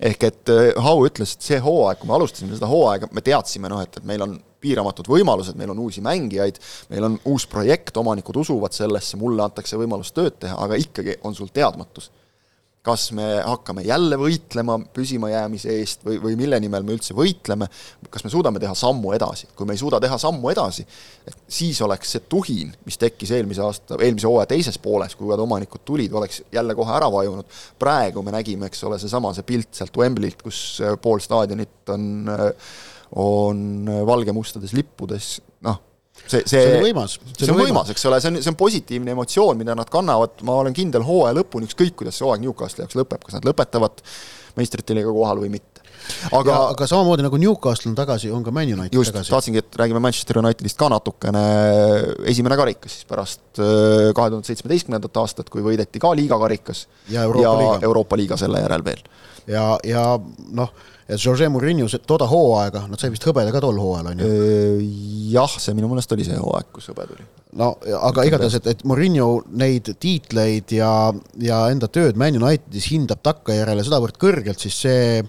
ehk 0.00 0.24
et 0.24 0.52
Hau 0.84 1.04
ütles, 1.06 1.34
et 1.34 1.42
see 1.42 1.58
hooaeg, 1.60 1.98
kui 1.98 2.08
me 2.08 2.14
alustasime 2.14 2.54
seda 2.54 2.68
hooaega, 2.70 3.08
me 3.12 3.20
teadsime 3.24 3.68
noh, 3.68 3.82
et, 3.82 3.96
et 3.96 4.04
meil 4.04 4.22
on 4.22 4.38
piiramatud 4.60 5.08
võimalused, 5.08 5.56
meil 5.56 5.70
on 5.70 5.78
uusi 5.78 6.00
mängijaid, 6.00 6.58
meil 6.90 7.04
on 7.04 7.18
uus 7.24 7.46
projekt, 7.46 7.96
omanikud 7.96 8.36
usuvad 8.36 8.72
sellesse, 8.72 9.16
mulle 9.16 9.42
antakse 9.42 9.76
võimalus 9.76 10.12
tööd 10.14 10.38
teha, 10.40 10.56
aga 10.64 10.78
ikkagi 10.78 11.18
on 11.24 11.34
sul 11.34 11.50
teadmatus 11.52 12.10
kas 12.86 13.08
me 13.16 13.26
hakkame 13.42 13.82
jälle 13.86 14.16
võitlema 14.18 14.78
püsimajäämise 14.94 15.72
eest 15.80 16.04
või, 16.06 16.18
või 16.22 16.36
mille 16.38 16.60
nimel 16.62 16.84
me 16.86 16.94
üldse 16.94 17.14
võitleme, 17.16 17.66
kas 18.10 18.24
me 18.24 18.30
suudame 18.32 18.62
teha 18.62 18.74
sammu 18.78 19.12
edasi, 19.16 19.48
kui 19.58 19.66
me 19.68 19.74
ei 19.76 19.80
suuda 19.80 20.00
teha 20.02 20.18
sammu 20.20 20.52
edasi, 20.52 20.86
siis 21.58 21.80
oleks 21.84 22.14
see 22.14 22.24
tuhin, 22.30 22.70
mis 22.86 23.00
tekkis 23.00 23.34
eelmise 23.36 23.64
aasta, 23.64 23.98
eelmise 23.98 24.30
hooaja 24.30 24.52
teises 24.54 24.78
pooles, 24.82 25.16
kui 25.18 25.28
uued 25.28 25.42
omanikud 25.42 25.82
tulid, 25.84 26.14
oleks 26.14 26.42
jälle 26.54 26.76
kohe 26.78 26.94
ära 26.94 27.10
vajunud. 27.12 27.58
praegu 27.78 28.22
me 28.22 28.36
nägime, 28.36 28.70
eks 28.70 28.84
ole, 28.88 29.00
seesama 29.02 29.34
see 29.36 29.48
pilt 29.48 29.74
sealt 29.80 29.98
Wembley't, 29.98 30.42
kus 30.42 30.62
pool 31.02 31.20
staadionit 31.24 31.92
on, 31.94 32.08
on 33.18 33.92
valgemustades 34.06 34.72
lippudes, 34.76 35.38
noh, 35.66 35.82
see, 36.28 36.44
see, 36.44 36.60
see 36.60 36.76
on 36.76 36.84
võimas. 36.84 37.16
see 37.32 37.50
on 37.52 37.60
võimas, 37.60 37.92
eks 37.94 38.06
ole, 38.10 38.20
see 38.22 38.32
on, 38.32 38.40
see 38.44 38.52
on 38.52 38.58
positiivne 38.60 39.14
emotsioon, 39.16 39.58
mida 39.60 39.76
nad 39.78 39.90
kannavad, 39.92 40.38
ma 40.46 40.58
olen 40.62 40.76
kindel 40.76 41.06
hooaja 41.06 41.36
lõpuni, 41.40 41.68
ükskõik 41.70 41.96
kuidas 42.02 42.18
see 42.18 42.26
hooaeg 42.26 42.44
Newcastle'i 42.44 42.86
jaoks 42.86 42.98
lõpeb, 42.98 43.24
kas 43.24 43.38
nad 43.38 43.48
lõpetavad 43.48 44.02
meistrite 44.58 44.96
liiga 44.96 45.12
kohal 45.14 45.42
või 45.42 45.52
mitte. 45.54 45.84
aga, 46.32 46.56
aga 46.72 46.86
samamoodi 46.88 47.24
nagu 47.26 47.38
Newcastle 47.40 47.90
on 47.90 47.96
tagasi, 47.98 48.30
on 48.32 48.44
ka 48.46 48.52
Man 48.54 48.70
United 48.70 48.96
just, 48.96 49.12
tagasi. 49.12 49.32
tahtsingi, 49.34 49.62
et 49.64 49.78
räägime 49.80 50.00
Manchester 50.02 50.40
Unitedist 50.40 50.78
ka 50.80 50.88
natukene, 50.92 51.44
esimene 52.32 52.56
karikas 52.58 52.96
siis 52.96 53.08
pärast 53.08 53.60
äh, 53.60 54.10
kahe 54.16 54.32
tuhande 54.32 54.48
seitsmeteistkümnendat 54.48 55.22
aastat, 55.22 55.50
kui 55.52 55.64
võideti 55.64 56.00
ka 56.02 56.14
liigakarikas 56.16 56.86
ja 57.12 57.26
Euroopa 57.28 57.44
ja 57.44 57.56
liiga, 57.60 57.80
Euroopa 57.90 58.20
liiga 58.20 58.40
selle 58.40 58.62
järel 58.64 58.86
veel. 58.86 59.02
Ja, 59.48 59.72
ja 59.86 60.04
noh 60.56 60.72
Jose 61.08 61.48
Murillo 61.48 61.88
toda 62.04 62.26
hooaega, 62.28 62.84
nad 62.90 63.00
said 63.00 63.14
vist 63.14 63.24
hõbeda 63.24 63.52
ka 63.52 63.62
tol 63.64 63.78
hooajal, 63.80 64.10
on 64.10 64.20
ju? 64.20 64.32
Jah, 65.32 65.54
see 65.56 65.76
minu 65.76 65.88
meelest 65.88 66.12
oli 66.12 66.26
see 66.26 66.36
hooaeg, 66.36 66.68
kus 66.74 66.90
hõbe 66.92 67.06
tuli. 67.08 67.24
no 67.56 67.70
aga 68.10 68.26
igatahes, 68.28 68.58
et, 68.58 68.66
et 68.74 68.84
Murillo 68.88 69.28
neid 69.56 69.88
tiitleid 70.04 70.74
ja, 70.76 70.90
ja 71.40 71.62
enda 71.72 71.88
tööd 71.88 72.20
Man 72.20 72.36
Unitedis 72.36 72.90
hindab 72.92 73.24
takkajärele 73.24 73.86
sedavõrd 73.86 74.20
kõrgelt, 74.20 74.60
siis 74.60 74.76
see 74.84 75.22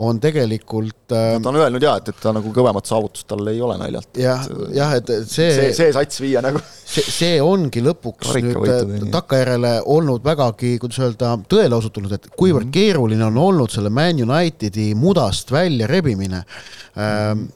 on 0.00 0.20
tegelikult 0.20 1.12
äh, 1.12 1.36
ta 1.42 1.50
on 1.50 1.58
öelnud 1.60 1.84
jaa, 1.84 1.98
et, 2.00 2.08
et 2.12 2.20
ta 2.22 2.32
nagu 2.34 2.52
kõvemat 2.54 2.88
saavutust 2.88 3.28
tal 3.30 3.46
ei 3.52 3.60
ole 3.62 3.76
naljalt. 3.80 4.16
jah, 4.20 4.46
jah, 4.74 4.94
et 4.96 5.12
see 5.28 5.50
see, 5.54 5.72
see 5.76 5.92
sats 5.94 6.22
viia 6.22 6.42
nagu 6.44 6.62
see, 6.62 7.04
see 7.04 7.38
ongi 7.44 7.82
lõpuks 7.84 8.32
nüüd 8.40 9.08
takkajärele 9.12 9.76
olnud 9.92 10.24
vägagi, 10.24 10.76
kuidas 10.82 11.00
öelda, 11.04 11.34
tõele 11.50 11.76
osutunud, 11.78 12.12
et 12.16 12.30
kuivõrd 12.32 12.66
mm 12.66 12.70
-hmm. 12.70 12.76
keeruline 12.78 13.26
on 13.28 13.40
olnud 13.40 13.72
selle 13.72 13.90
Man 13.92 14.22
Unitedi 14.24 14.92
mudast 14.94 15.52
välja 15.52 15.86
rebimine 15.90 16.44
ähm,. 16.98 17.48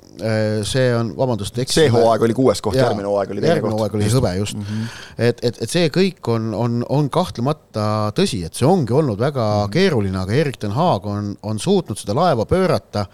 see 0.62 0.92
on, 0.94 1.08
vabandust, 1.16 1.56
see 1.66 1.88
hooaeg 1.90 2.22
oli 2.22 2.34
kuues 2.38 2.60
koht, 2.62 2.76
järgmine 2.78 3.08
hooaeg 3.08 3.32
oli 3.34 3.40
teine 3.40 3.48
koht. 3.48 3.56
järgmine 3.56 3.74
hooaeg 3.74 3.94
oli 3.98 4.10
hõbe, 4.12 4.30
just 4.38 4.54
mm. 4.54 4.62
-hmm. 4.62 5.00
et, 5.18 5.40
et, 5.42 5.58
et 5.62 5.70
see 5.70 5.88
kõik 5.90 6.28
on, 6.30 6.52
on, 6.54 6.84
on 6.88 7.10
kahtlemata 7.10 8.12
tõsi, 8.14 8.44
et 8.46 8.54
see 8.54 8.68
ongi 8.68 8.92
olnud 8.94 9.18
väga 9.18 9.42
mm 9.42 9.64
-hmm. 9.64 9.72
keeruline, 9.74 10.18
aga 10.18 10.32
Erik 10.32 10.60
ten 10.62 10.70
Haag 10.70 11.06
on, 11.06 11.34
on 11.42 11.58
suutnud 11.58 11.98
seda 11.98 12.14
laeva 12.14 12.33
pöörata 12.42 13.06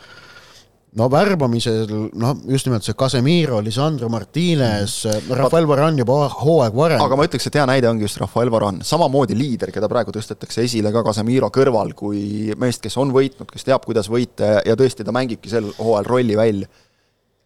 no 0.98 1.06
värbamisel, 1.10 1.86
noh, 2.18 2.34
just 2.50 2.66
nimelt 2.66 2.84
see 2.86 2.96
Casemiro, 2.98 3.60
Lisandro 3.62 4.08
Martinez 4.10 5.04
mm., 5.06 5.30
Rafael 5.38 5.68
Varane 5.70 6.02
juba 6.02 6.16
hooaeg 6.32 6.74
varem. 6.74 7.04
aga 7.04 7.18
ma 7.18 7.26
ütleks, 7.28 7.46
et 7.46 7.58
hea 7.60 7.66
näide 7.70 7.90
ongi 7.90 8.06
just 8.08 8.18
Rafael 8.22 8.50
Varane, 8.50 8.84
samamoodi 8.86 9.38
liider, 9.38 9.70
keda 9.74 9.90
praegu 9.90 10.14
tõstetakse 10.16 10.64
esile 10.66 10.92
ka 10.94 11.04
Casemiro 11.06 11.50
kõrval 11.54 11.94
kui 11.98 12.50
meest, 12.58 12.82
kes 12.82 12.98
on 13.00 13.14
võitnud, 13.14 13.50
kes 13.52 13.68
teab, 13.68 13.86
kuidas 13.86 14.10
võita 14.10 14.58
ja 14.66 14.76
tõesti, 14.78 15.06
ta 15.06 15.14
mängibki 15.14 15.52
sel 15.52 15.70
hooajal 15.78 16.10
rolli 16.10 16.38
välja. 16.38 16.70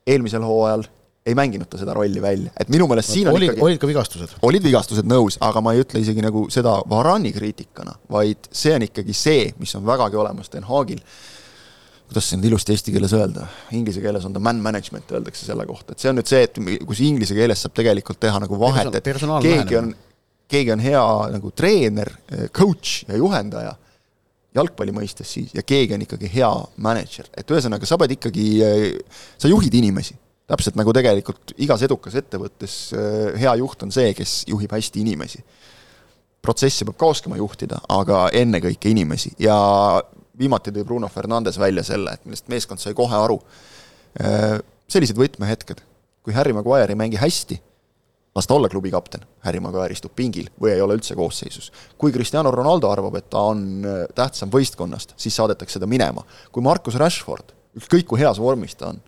eelmisel 0.07 0.45
hooajal 0.45 0.89
ei 1.25 1.37
mänginud 1.37 1.69
ta 1.73 1.79
seda 1.81 1.95
rolli 1.97 2.21
välja, 2.21 2.51
et 2.61 2.69
minu 2.73 2.89
meelest 2.89 3.13
siin 3.13 3.29
on 3.29 3.37
olid, 3.37 3.53
ikkagi 3.53 3.65
olid 3.65 3.79
ka 3.81 3.89
vigastused? 3.89 4.35
olid 4.45 4.65
vigastused, 4.65 5.09
nõus, 5.09 5.39
aga 5.41 5.61
ma 5.65 5.73
ei 5.73 5.85
ütle 5.85 6.01
isegi 6.01 6.25
nagu 6.25 6.49
seda 6.53 6.79
Varani 6.89 7.33
kriitikana, 7.33 7.97
vaid 8.13 8.49
see 8.53 8.75
on 8.77 8.85
ikkagi 8.89 9.17
see, 9.17 9.47
mis 9.61 9.73
on 9.77 9.85
vägagi 9.89 10.21
olemas 10.21 10.53
Den 10.53 10.69
Haagil 10.69 11.01
kuidas 12.09 12.27
see 12.29 12.39
nüüd 12.39 12.51
ilusti 12.53 12.75
eesti 12.75 12.93
keeles 12.95 13.15
öelda, 13.17 13.47
inglise 13.75 14.03
keeles 14.05 14.25
on 14.29 14.35
ta 14.35 14.43
man 14.43 14.59
management, 14.63 15.09
öeldakse 15.15 15.47
selle 15.47 15.65
kohta, 15.69 15.95
et 15.95 16.03
see 16.03 16.11
on 16.11 16.19
nüüd 16.21 16.29
see, 16.31 16.43
et 16.47 16.59
kus 16.87 17.01
inglise 17.05 17.37
keeles 17.37 17.65
saab 17.65 17.75
tegelikult 17.77 18.21
teha 18.23 18.43
nagu 18.43 18.59
vahet, 18.61 18.91
et 18.99 19.09
keegi 19.45 19.79
on, 19.81 19.95
keegi 20.51 20.75
on 20.75 20.85
hea 20.85 21.07
nagu 21.35 21.51
treener, 21.57 22.13
coach 22.55 23.07
ja 23.09 23.17
juhendaja, 23.19 23.73
jalgpalli 24.55 24.93
mõistes 24.95 25.33
siis, 25.35 25.55
ja 25.57 25.65
keegi 25.67 25.97
on 25.97 26.05
ikkagi 26.05 26.31
hea 26.31 26.51
mänedžer, 26.87 27.33
et 27.35 27.49
ühesõnaga, 27.51 27.89
sa 27.89 27.99
pead 27.99 28.15
ikkagi, 28.19 28.47
sa 29.41 29.51
juhid 29.51 29.75
inimesi. 29.81 30.21
täpselt 30.47 30.77
nagu 30.77 30.93
tegelikult 30.93 31.55
igas 31.65 31.83
edukas 31.83 32.15
ettevõttes 32.21 32.75
hea 33.41 33.55
juht 33.57 33.83
on 33.83 33.91
see, 33.91 34.13
kes 34.15 34.43
juhib 34.47 34.71
hästi 34.77 35.01
inimesi. 35.01 35.41
Protsessi 36.45 36.85
peab 36.85 36.99
ka 37.01 37.09
oskama 37.09 37.39
juhtida, 37.41 37.79
aga 37.89 38.29
ennekõike 38.37 38.91
inimesi. 38.93 39.33
Ja 39.41 39.57
viimati 40.39 40.73
tõi 40.75 40.85
Bruno 40.87 41.09
Fernandes 41.09 41.59
välja 41.61 41.85
selle, 41.87 42.15
et 42.15 42.25
millest 42.27 42.49
meeskond 42.53 42.83
sai 42.83 42.95
kohe 42.97 43.17
aru. 43.17 43.39
Äh, 44.21 44.59
sellised 44.91 45.19
võtmehetked, 45.19 45.81
kui 46.25 46.35
Harry 46.37 46.55
Maguire 46.57 46.93
ei 46.93 46.99
mängi 46.99 47.21
hästi, 47.21 47.59
las 48.35 48.49
ta 48.51 48.57
olla 48.57 48.69
klubi 48.69 48.91
kapten, 48.91 49.25
Harry 49.47 49.63
Maguire 49.63 49.95
istub 49.95 50.15
pingil 50.17 50.51
või 50.61 50.75
ei 50.75 50.83
ole 50.83 50.99
üldse 50.99 51.15
koosseisus. 51.19 51.71
kui 51.99 52.13
Cristiano 52.13 52.51
Ronaldo 52.51 52.91
arvab, 52.91 53.17
et 53.19 53.31
ta 53.31 53.47
on 53.53 53.85
äh, 53.85 54.05
tähtsam 54.15 54.51
võistkonnast, 54.51 55.15
siis 55.17 55.37
saadetakse 55.37 55.81
ta 55.81 55.87
minema. 55.87 56.25
kui 56.53 56.63
Marcus 56.63 56.99
Rashford, 57.01 57.55
ükskõik 57.79 58.07
kui 58.07 58.21
heas 58.21 58.39
vormis 58.39 58.75
ta 58.75 58.93
on, 58.93 59.01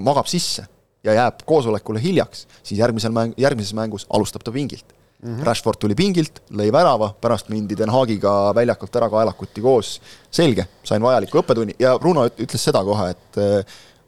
magab 0.00 0.26
sisse 0.26 0.66
ja 1.04 1.14
jääb 1.14 1.42
koosolekule 1.46 2.00
hiljaks, 2.00 2.46
siis 2.62 2.80
järgmisel 2.80 3.12
mäng, 3.12 3.34
järgmises 3.36 3.74
mängus 3.74 4.06
alustab 4.10 4.44
ta 4.44 4.52
pingilt 4.52 4.94
Mm 5.22 5.36
-hmm. 5.36 5.44
Rashford 5.46 5.78
tuli 5.78 5.94
pingilt, 5.94 6.40
lõi 6.50 6.72
värava, 6.72 7.12
pärast 7.20 7.48
mindi 7.48 7.76
Den 7.78 7.90
Haagiga 7.90 8.52
väljakult 8.54 8.96
ära 8.96 9.08
kaelakuti 9.10 9.60
koos, 9.60 10.00
selge, 10.30 10.66
sain 10.84 11.02
vajaliku 11.02 11.38
õppetunni. 11.38 11.74
Ja 11.78 11.98
Bruno 11.98 12.26
ütles 12.26 12.64
seda 12.64 12.82
kohe, 12.84 13.10
et 13.10 13.38
äh, 13.38 13.64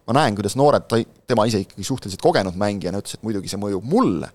ma 0.07 0.13
näen, 0.13 0.35
kuidas 0.35 0.57
noored, 0.57 0.89
ta, 0.89 0.99
tema 1.27 1.47
ise 1.47 1.61
ikkagi 1.63 1.85
suhteliselt 1.85 2.23
kogenud 2.23 2.57
mängijana 2.59 2.99
ütles, 2.99 3.15
et 3.15 3.23
muidugi 3.23 3.49
see 3.49 3.61
mõjub 3.61 3.85
mulle 3.85 4.29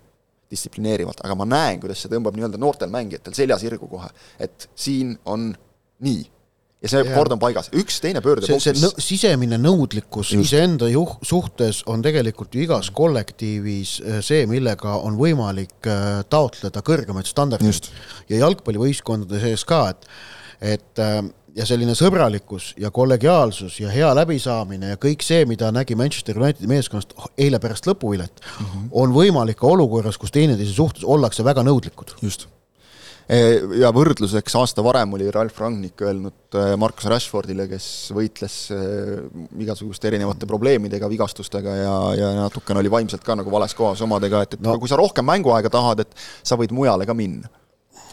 distsiplineerivalt, 0.50 1.20
aga 1.24 1.34
ma 1.34 1.44
näen, 1.44 1.80
kuidas 1.80 2.00
see 2.02 2.10
tõmbab 2.10 2.34
nii-öelda 2.34 2.58
noortel 2.58 2.90
mängijatel 2.90 3.36
selja 3.36 3.58
sirgu 3.58 3.86
kohe, 3.86 4.08
et 4.38 4.68
siin 4.74 5.18
on 5.24 5.50
nii 6.00 6.24
ja 6.80 6.88
see 6.88 7.02
ja. 7.04 7.14
kord 7.14 7.34
on 7.34 7.40
paigas, 7.40 7.68
üks 7.76 7.98
teine 8.02 8.22
pöördepunkt. 8.24 8.64
see, 8.64 8.74
see 8.74 8.84
nõ 8.84 9.04
sisemine 9.04 9.58
nõudlikkus 9.60 10.32
iseenda 10.36 10.88
juh-, 10.90 11.18
suhtes 11.26 11.82
on 11.90 12.04
tegelikult 12.04 12.56
ju 12.56 12.64
igas 12.64 12.88
kollektiivis 12.96 13.96
äh, 14.00 14.20
see, 14.24 14.46
millega 14.50 14.96
on 15.04 15.18
võimalik 15.20 15.90
äh, 15.90 16.22
taotleda 16.32 16.84
kõrgemaid 16.86 17.28
standardeid. 17.28 17.90
ja 18.32 18.44
jalgpallivõistkondade 18.46 19.42
sees 19.42 19.66
ka, 19.68 19.82
et, 19.92 20.08
et 20.76 21.04
äh, 21.04 21.20
ja 21.56 21.66
selline 21.66 21.96
sõbralikkus 21.98 22.70
ja 22.80 22.92
kollegiaalsus 22.94 23.80
ja 23.82 23.90
hea 23.92 24.12
läbisaamine 24.16 24.94
ja 24.94 25.00
kõik 25.00 25.24
see, 25.26 25.42
mida 25.50 25.68
nägi 25.74 25.96
Manchester 25.98 26.38
Unitedi 26.40 26.70
meeskonnast 26.70 27.12
eile 27.36 27.60
pärast 27.60 27.88
lõpuvilet 27.90 28.40
mm, 28.40 28.64
-hmm. 28.64 28.88
on 29.02 29.12
võimalik 29.12 29.60
ka 29.60 29.68
olukorras, 29.68 30.18
kus 30.18 30.32
teineteise 30.32 30.72
suhtes 30.72 31.04
ollakse 31.04 31.44
väga 31.44 31.66
nõudlikud. 31.66 32.16
just 32.22 32.48
ja 33.30 33.90
võrdluseks 33.94 34.54
aasta 34.58 34.82
varem 34.82 35.12
oli 35.14 35.28
Ralf 35.30 35.58
Rangnick 35.60 36.02
öelnud 36.02 36.56
äh, 36.58 36.72
Marcus 36.80 37.06
Rashfordile, 37.10 37.68
kes 37.70 37.86
võitles 38.16 38.56
äh, 38.74 39.20
igasuguste 39.62 40.08
erinevate 40.10 40.48
probleemidega, 40.50 41.08
vigastustega 41.10 41.74
ja, 41.78 41.94
ja 42.18 42.30
natukene 42.40 42.82
oli 42.82 42.90
vaimselt 42.90 43.22
ka 43.26 43.36
nagu 43.38 43.52
vales 43.52 43.74
kohas 43.78 44.02
omadega, 44.06 44.42
et, 44.46 44.56
et 44.58 44.64
no. 44.64 44.74
kui 44.82 44.90
sa 44.90 44.98
rohkem 44.98 45.26
mänguaega 45.30 45.70
tahad, 45.70 46.02
et 46.02 46.24
sa 46.42 46.58
võid 46.58 46.74
mujale 46.74 47.06
ka 47.06 47.14
minna. 47.16 47.50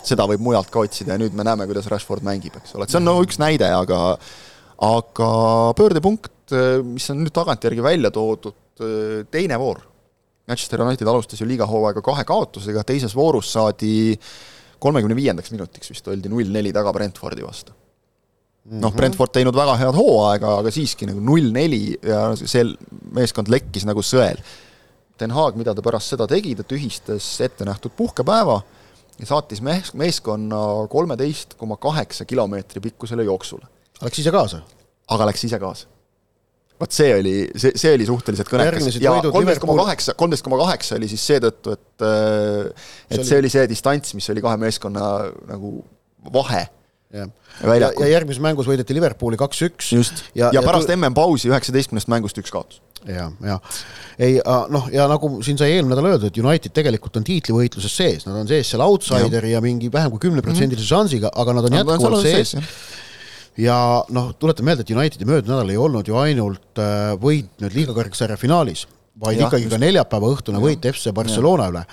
seda 0.07 0.27
võib 0.29 0.43
mujalt 0.43 0.69
ka 0.71 0.83
otsida 0.85 1.15
ja 1.15 1.19
nüüd 1.19 1.33
me 1.35 1.43
näeme, 1.47 1.65
kuidas 1.67 1.89
Rashford 1.91 2.23
mängib, 2.23 2.59
eks 2.59 2.75
ole, 2.77 2.85
et 2.85 2.93
see 2.93 2.99
on 3.01 3.07
no 3.07 3.17
üks 3.23 3.41
näide, 3.41 3.71
aga 3.73 4.17
aga 4.85 5.29
pöördepunkt, 5.73 6.53
mis 6.85 7.09
on 7.09 7.23
nüüd 7.23 7.33
tagantjärgi 7.33 7.81
välja 7.81 8.11
toodud, 8.13 8.53
teine 9.33 9.57
voor. 9.57 9.81
Manchester 10.47 10.83
United 10.85 11.09
alustas 11.09 11.41
ju 11.41 11.47
liiga 11.49 11.65
hooaega 11.67 12.03
kahe 12.05 12.23
kaotusega, 12.29 12.85
teises 12.87 13.15
voorus 13.17 13.49
saadi 13.57 14.13
äh, 14.13 14.29
kolmekümne 14.79 15.17
viiendaks 15.17 15.51
minutiks 15.53 15.91
vist 15.93 16.07
oldi 16.11 16.29
null 16.31 16.51
neli 16.53 16.73
taga 16.75 16.93
Brentfordi 16.93 17.45
vastu. 17.45 17.73
noh, 18.67 18.89
mhm. 18.89 18.97
Brentford 18.97 19.31
teinud 19.31 19.55
väga 19.55 19.77
head 19.79 19.95
hooaega, 19.95 20.57
aga 20.61 20.71
siiski 20.75 21.07
nagu 21.07 21.21
null 21.23 21.51
neli 21.55 21.97
ja 22.03 22.29
see 22.35 22.65
meeskond 23.15 23.47
lekkis 23.51 23.87
nagu 23.87 24.03
sõel. 24.03 24.41
Den 25.17 25.31
Haag, 25.33 25.55
mida 25.57 25.73
ta 25.73 25.81
pärast 25.81 26.13
seda 26.13 26.27
tegi, 26.29 26.51
ta 26.53 26.65
tühistas 26.67 27.25
ettenähtud 27.41 27.95
puhkepäeva 27.97 28.59
ja 29.17 29.25
saatis 29.25 29.63
mees, 29.65 29.93
meeskonna 29.97 30.59
kolmeteist 30.91 31.55
koma 31.57 31.79
kaheksa 31.81 32.27
kilomeetri 32.29 32.83
pikkusele 32.83 33.25
jooksule. 33.25 33.65
Läks 34.03 34.19
ise 34.21 34.35
kaasa? 34.35 34.61
aga 35.07 35.29
läks 35.29 35.45
ise 35.47 35.59
kaasa 35.59 35.96
vot 36.81 36.93
see 36.93 37.11
oli, 37.17 37.35
see, 37.57 37.73
see 37.79 37.93
oli 37.97 38.07
suhteliselt 38.07 38.49
kõnekas. 38.51 38.99
Ja 39.01 39.17
kolmteist 39.25 39.63
koma 39.63 39.77
kaheksa, 39.83 40.15
kolmteist 40.19 40.45
koma 40.45 40.59
kaheksa 40.61 40.97
oli 40.99 41.09
siis 41.11 41.25
seetõttu, 41.31 41.75
et 41.77 42.05
äh, 42.05 42.89
et 43.09 43.21
see 43.21 43.21
oli, 43.21 43.27
see 43.27 43.37
oli 43.41 43.53
see 43.53 43.69
distants, 43.73 44.17
mis 44.17 44.27
oli 44.33 44.43
kahe 44.45 44.59
meeskonna 44.61 45.11
nagu 45.49 45.77
vahe. 46.33 46.65
jah, 47.15 47.29
ja, 47.63 47.87
ja 47.87 48.09
järgmises 48.11 48.41
mängus 48.43 48.67
võideti 48.67 48.95
Liverpooli 48.97 49.39
kaks-üks. 49.39 49.93
just, 49.95 50.25
ja, 50.33 50.49
ja, 50.51 50.59
ja 50.59 50.65
pärast 50.65 50.89
tu... 50.89 50.97
MM-pausi 50.97 51.49
üheksateistkümnest 51.49 52.11
mängust 52.11 52.37
üks 52.41 52.53
kaotus. 52.53 52.81
ja, 53.07 53.29
ja 53.45 53.57
ei 54.19 54.37
noh, 54.73 54.89
ja 54.93 55.07
nagu 55.09 55.37
siin 55.45 55.57
sai 55.57 55.71
eelmine 55.77 55.95
nädal 55.95 56.11
öeldud, 56.11 56.37
United 56.43 56.75
tegelikult 56.75 57.17
on 57.17 57.25
tiitlivõitluses 57.25 57.97
sees, 58.01 58.27
nad 58.27 58.37
on 58.43 58.49
sees 58.49 58.73
seal 58.73 58.83
outsideri 58.85 59.53
ja, 59.53 59.57
ja 59.57 59.63
mingi 59.65 59.89
vähem 59.93 60.13
kui 60.13 60.27
kümneprotsendilise 60.27 60.89
šansiga, 60.89 61.31
aga 61.33 61.57
nad 61.57 61.69
on 61.69 61.79
jätkuvalt 61.79 62.25
sees, 62.25 62.53
sees 62.57 63.05
ja 63.57 63.77
noh, 64.13 64.31
tuletan 64.39 64.67
meelde, 64.67 64.85
et 64.85 64.93
Unitedi 64.93 65.27
möödunud 65.27 65.55
nädal 65.55 65.73
ei 65.73 65.79
olnud 65.81 66.07
ju 66.07 66.19
ainult 66.19 66.81
äh, 66.81 67.15
võit 67.21 67.49
nüüd 67.63 67.75
liiga 67.77 67.95
kõrgsarja 67.97 68.37
finaalis, 68.39 68.85
vaid 69.17 69.39
ja, 69.39 69.47
ikkagi 69.47 69.65
just. 69.65 69.73
ka 69.73 69.81
neljapäeva 69.81 70.31
õhtune 70.35 70.61
võit 70.61 70.85
FC 70.91 71.13
Barcelona 71.15 71.67
ja. 71.67 71.73
üle. 71.73 71.83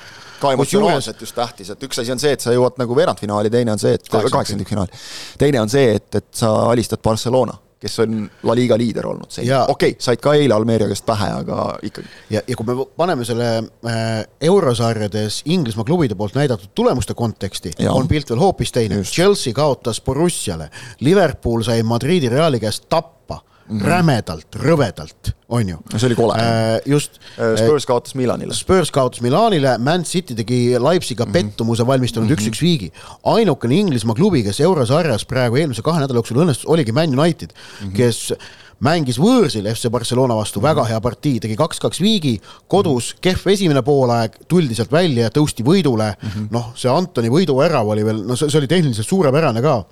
ka 0.42 0.52
emotsionaalselt 0.56 1.20
just 1.24 1.36
tähtis, 1.36 1.72
et 1.72 1.86
üks 1.88 2.00
asi 2.02 2.12
on 2.12 2.20
see, 2.20 2.34
et 2.36 2.44
sa 2.44 2.52
jõuad 2.54 2.80
nagu 2.80 2.96
veerandfinaali, 2.98 3.52
teine 3.52 3.72
on 3.74 3.80
see, 3.80 3.94
et 3.96 4.08
kaheksakümmend 4.12 4.68
finaali. 4.68 5.04
teine 5.40 5.62
on 5.64 5.72
see, 5.72 5.94
et, 5.96 6.08
et 6.20 6.30
sa 6.36 6.52
alistad 6.70 7.02
Barcelona 7.04 7.56
kes 7.84 7.98
on 8.04 8.24
La 8.48 8.56
Liga 8.56 8.78
liider 8.80 9.06
olnud 9.10 9.30
seni. 9.32 9.50
okei 9.52 9.94
okay,, 9.94 9.96
said 10.00 10.22
ka 10.24 10.34
eile 10.38 10.56
Almeria 10.56 10.88
käest 10.90 11.06
pähe, 11.06 11.30
aga 11.40 11.66
ikkagi. 11.84 12.08
ja, 12.32 12.42
ja 12.48 12.56
kui 12.56 12.68
me 12.68 12.76
paneme 12.96 13.26
selle 13.28 13.50
äh, 13.60 14.12
eurosarjades 14.40 15.42
Inglismaa 15.52 15.86
klubide 15.88 16.16
poolt 16.18 16.38
näidatud 16.38 16.72
tulemuste 16.74 17.14
konteksti, 17.14 17.74
on 17.90 18.08
pilt 18.08 18.30
veel 18.30 18.40
hoopis 18.40 18.72
teine. 18.72 19.02
Chelsea 19.04 19.52
kaotas 19.56 20.00
Borussiale, 20.04 20.70
Liverpool 21.00 21.62
sai 21.66 21.82
Madridi 21.82 22.28
Reali 22.32 22.60
käest 22.62 22.88
tappa 22.88 23.42
mm 23.68 23.78
-hmm. 23.78 23.86
rämedalt, 23.86 24.56
rõvedalt, 24.56 25.32
on 25.48 25.68
ju. 25.68 25.78
see 25.96 26.06
oli 26.06 26.14
kole 26.14 26.34
äh,. 26.34 26.80
just 26.86 27.20
äh,. 27.38 27.56
Spurs 27.58 27.86
kaotas 27.86 28.14
Milanile. 28.14 28.54
Spurs 28.54 28.90
kaotas 28.90 29.20
Milanile, 29.20 29.78
Man 29.78 30.04
City 30.04 30.34
tegi 30.34 30.76
Leipziga 30.78 31.24
mm 31.24 31.30
-hmm. 31.30 31.32
pettumuse 31.32 31.86
valmistanud 31.86 32.30
üks-üks 32.30 32.60
mm 32.60 32.66
-hmm. 32.66 32.68
viigi. 32.68 32.92
ainukene 33.24 33.74
Inglismaa 33.74 34.14
klubi, 34.14 34.42
kes 34.42 34.60
eurosarjas 34.60 35.24
praegu 35.24 35.56
eelmise 35.56 35.82
kahe 35.82 36.00
nädala 36.00 36.18
jooksul 36.18 36.36
õnnestus, 36.36 36.66
oligi 36.66 36.92
Man 36.92 37.18
United 37.18 37.50
mm, 37.50 37.88
-hmm. 37.88 37.96
kes 37.96 38.32
mängis 38.80 39.18
võõrsil 39.18 39.66
FC 39.72 39.90
Barcelona 39.90 40.36
vastu 40.36 40.60
mm 40.60 40.64
-hmm. 40.64 40.68
väga 40.68 40.84
hea 40.84 41.00
partii, 41.00 41.40
tegi 41.40 41.56
kaks-kaks 41.56 42.00
viigi, 42.00 42.40
kodus 42.68 43.14
kehv 43.20 43.48
esimene 43.48 43.82
poolaeg, 43.82 44.38
tuldi 44.48 44.74
sealt 44.74 44.92
välja 44.92 45.28
ja 45.28 45.30
tõusti 45.30 45.64
võidule 45.64 46.14
mm 46.14 46.28
-hmm.. 46.28 46.48
noh, 46.50 46.72
see 46.74 46.90
Antoni 46.90 47.28
võiduvärav 47.28 47.86
oli 47.86 48.04
veel, 48.04 48.24
no 48.26 48.36
see, 48.36 48.50
see 48.50 48.58
oli 48.58 48.66
tehniliselt 48.66 49.08
suurepärane 49.08 49.62
ka 49.62 49.84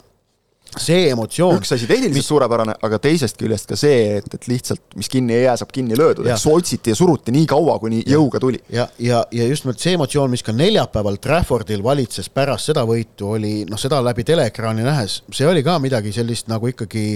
see 0.81 1.09
emotsioon. 1.13 1.59
üks 1.61 1.73
asi 1.75 1.87
tehniliselt 1.89 2.21
mis... 2.21 2.29
suurepärane, 2.29 2.75
aga 2.87 2.99
teisest 3.03 3.39
küljest 3.41 3.69
ka 3.69 3.77
see, 3.79 4.19
et, 4.19 4.29
et 4.35 4.49
lihtsalt, 4.49 4.83
mis 4.97 5.11
kinni 5.13 5.37
ei 5.37 5.45
jää, 5.45 5.57
saab 5.61 5.73
kinni 5.75 5.99
löödud, 5.99 6.29
ehk 6.33 6.47
otsiti 6.53 6.93
ja 6.95 6.99
suruti 6.99 7.35
nii 7.35 7.47
kaua, 7.51 7.79
kuni 7.83 8.03
ja. 8.03 8.17
jõuga 8.17 8.41
tuli. 8.43 8.61
ja, 8.73 8.89
ja, 9.03 9.23
ja 9.33 9.49
just 9.51 9.67
nimelt 9.67 9.83
see 9.83 9.97
emotsioon, 9.99 10.33
mis 10.33 10.45
ka 10.47 10.55
neljapäeval 10.57 11.19
Traffordil 11.23 11.85
valitses 11.85 12.31
pärast 12.33 12.73
seda 12.73 12.87
võitu, 12.89 13.35
oli 13.37 13.55
noh, 13.69 13.81
seda 13.81 14.01
läbi 14.05 14.25
teleekraani 14.29 14.87
nähes, 14.87 15.23
see 15.33 15.49
oli 15.49 15.65
ka 15.67 15.79
midagi 15.83 16.15
sellist 16.15 16.49
nagu 16.53 16.73
ikkagi 16.73 17.07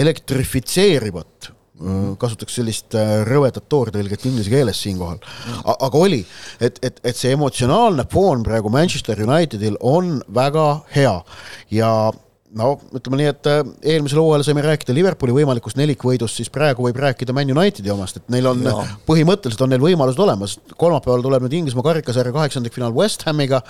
elektrifitseerivat 0.00 1.54
kasutaks 2.20 2.58
sellist 2.58 2.94
äh, 2.98 3.20
rõvedat 3.24 3.64
toortõlget 3.72 4.26
inglise 4.28 4.52
keeles 4.52 4.80
siinkohal. 4.84 5.20
aga 5.72 5.98
oli, 5.98 6.20
et, 6.60 6.78
et, 6.84 7.00
et 7.04 7.16
see 7.16 7.32
emotsionaalne 7.32 8.04
foon 8.12 8.44
praegu 8.44 8.68
Manchester 8.72 9.22
Unitedil 9.24 9.78
on 9.80 10.18
väga 10.34 10.66
hea 10.94 11.14
ja 11.72 11.92
no 12.58 12.72
ütleme 12.96 13.20
nii, 13.20 13.30
et 13.30 13.48
äh, 13.50 13.60
eelmisel 13.94 14.20
hooajal 14.22 14.44
saime 14.46 14.64
rääkida 14.64 14.94
Liverpooli 14.96 15.34
võimalikust 15.40 15.78
nelikvõidust, 15.78 16.40
siis 16.40 16.50
praegu 16.52 16.86
võib 16.86 16.98
rääkida 17.00 17.34
Man 17.36 17.52
Unitedi 17.54 17.92
omast, 17.92 18.20
et 18.20 18.32
neil 18.32 18.48
on, 18.50 18.64
põhimõtteliselt 19.08 19.66
on 19.66 19.74
neil 19.74 19.84
võimalused 19.84 20.22
olemas. 20.24 20.58
kolmapäeval 20.76 21.22
tuleb 21.26 21.46
nüüd 21.46 21.58
Inglismaa 21.60 21.86
karikasarja 21.92 22.34
kaheksandikfinaal 22.34 22.96
West 22.96 23.26
Hamiga 23.28 23.62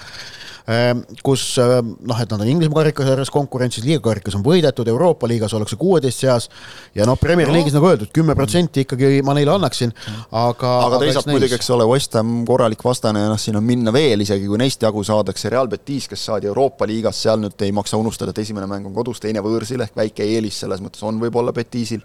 kus 1.24 1.44
ehm, 1.62 1.94
noh, 2.06 2.20
et 2.20 2.30
nad 2.30 2.42
on 2.42 2.50
Inglismaa 2.50 2.82
karikasarjas 2.82 3.32
konkurentsis, 3.34 3.84
liigakarikas 3.86 4.36
on 4.38 4.44
võidetud, 4.44 4.88
Euroopa 4.92 5.28
liigas 5.30 5.54
ollakse 5.56 5.78
kuueteist 5.80 6.24
seas 6.24 6.48
ja 6.96 7.06
noh, 7.08 7.18
Premier 7.20 7.48
no. 7.48 7.54
League'is 7.56 7.76
nagu 7.76 7.88
öeldud, 7.90 8.12
kümme 8.14 8.36
protsenti 8.38 8.84
ikkagi 8.84 9.20
ma 9.26 9.34
neile 9.36 9.54
annaksin, 9.54 9.94
aga 10.30 10.74
aga 10.86 11.00
teisalt 11.04 11.30
muidugi, 11.30 11.56
eks 11.58 11.72
ole, 11.76 11.86
West 11.90 12.18
Ham 12.18 12.42
korralik 12.48 12.84
vastane 12.84 13.24
ja 13.24 13.30
noh, 13.32 13.40
siin 13.40 13.58
on 13.60 13.66
minna 13.66 13.94
veel, 13.94 14.24
isegi 14.26 14.48
kui 14.50 14.60
neist 14.60 14.82
jagu 14.84 15.04
saadakse, 15.06 15.52
Real 15.52 15.70
Betis, 15.70 16.08
kes 16.10 16.28
saadi 16.30 16.50
Euroopa 16.50 16.88
liigas, 16.90 17.22
seal 17.24 17.40
nüüd 17.42 17.66
ei 17.66 17.74
maksa 17.76 18.00
unustada, 18.00 18.34
et 18.34 18.44
esimene 18.44 18.68
mäng 18.70 18.90
on 18.90 18.96
kodus, 18.96 19.22
teine 19.22 19.42
võõrsil 19.44 19.86
ehk 19.86 19.96
väike 19.96 20.28
eelis 20.36 20.62
selles 20.64 20.82
mõttes 20.84 21.02
on 21.06 21.20
võib-olla 21.22 21.54
Betisil 21.56 22.04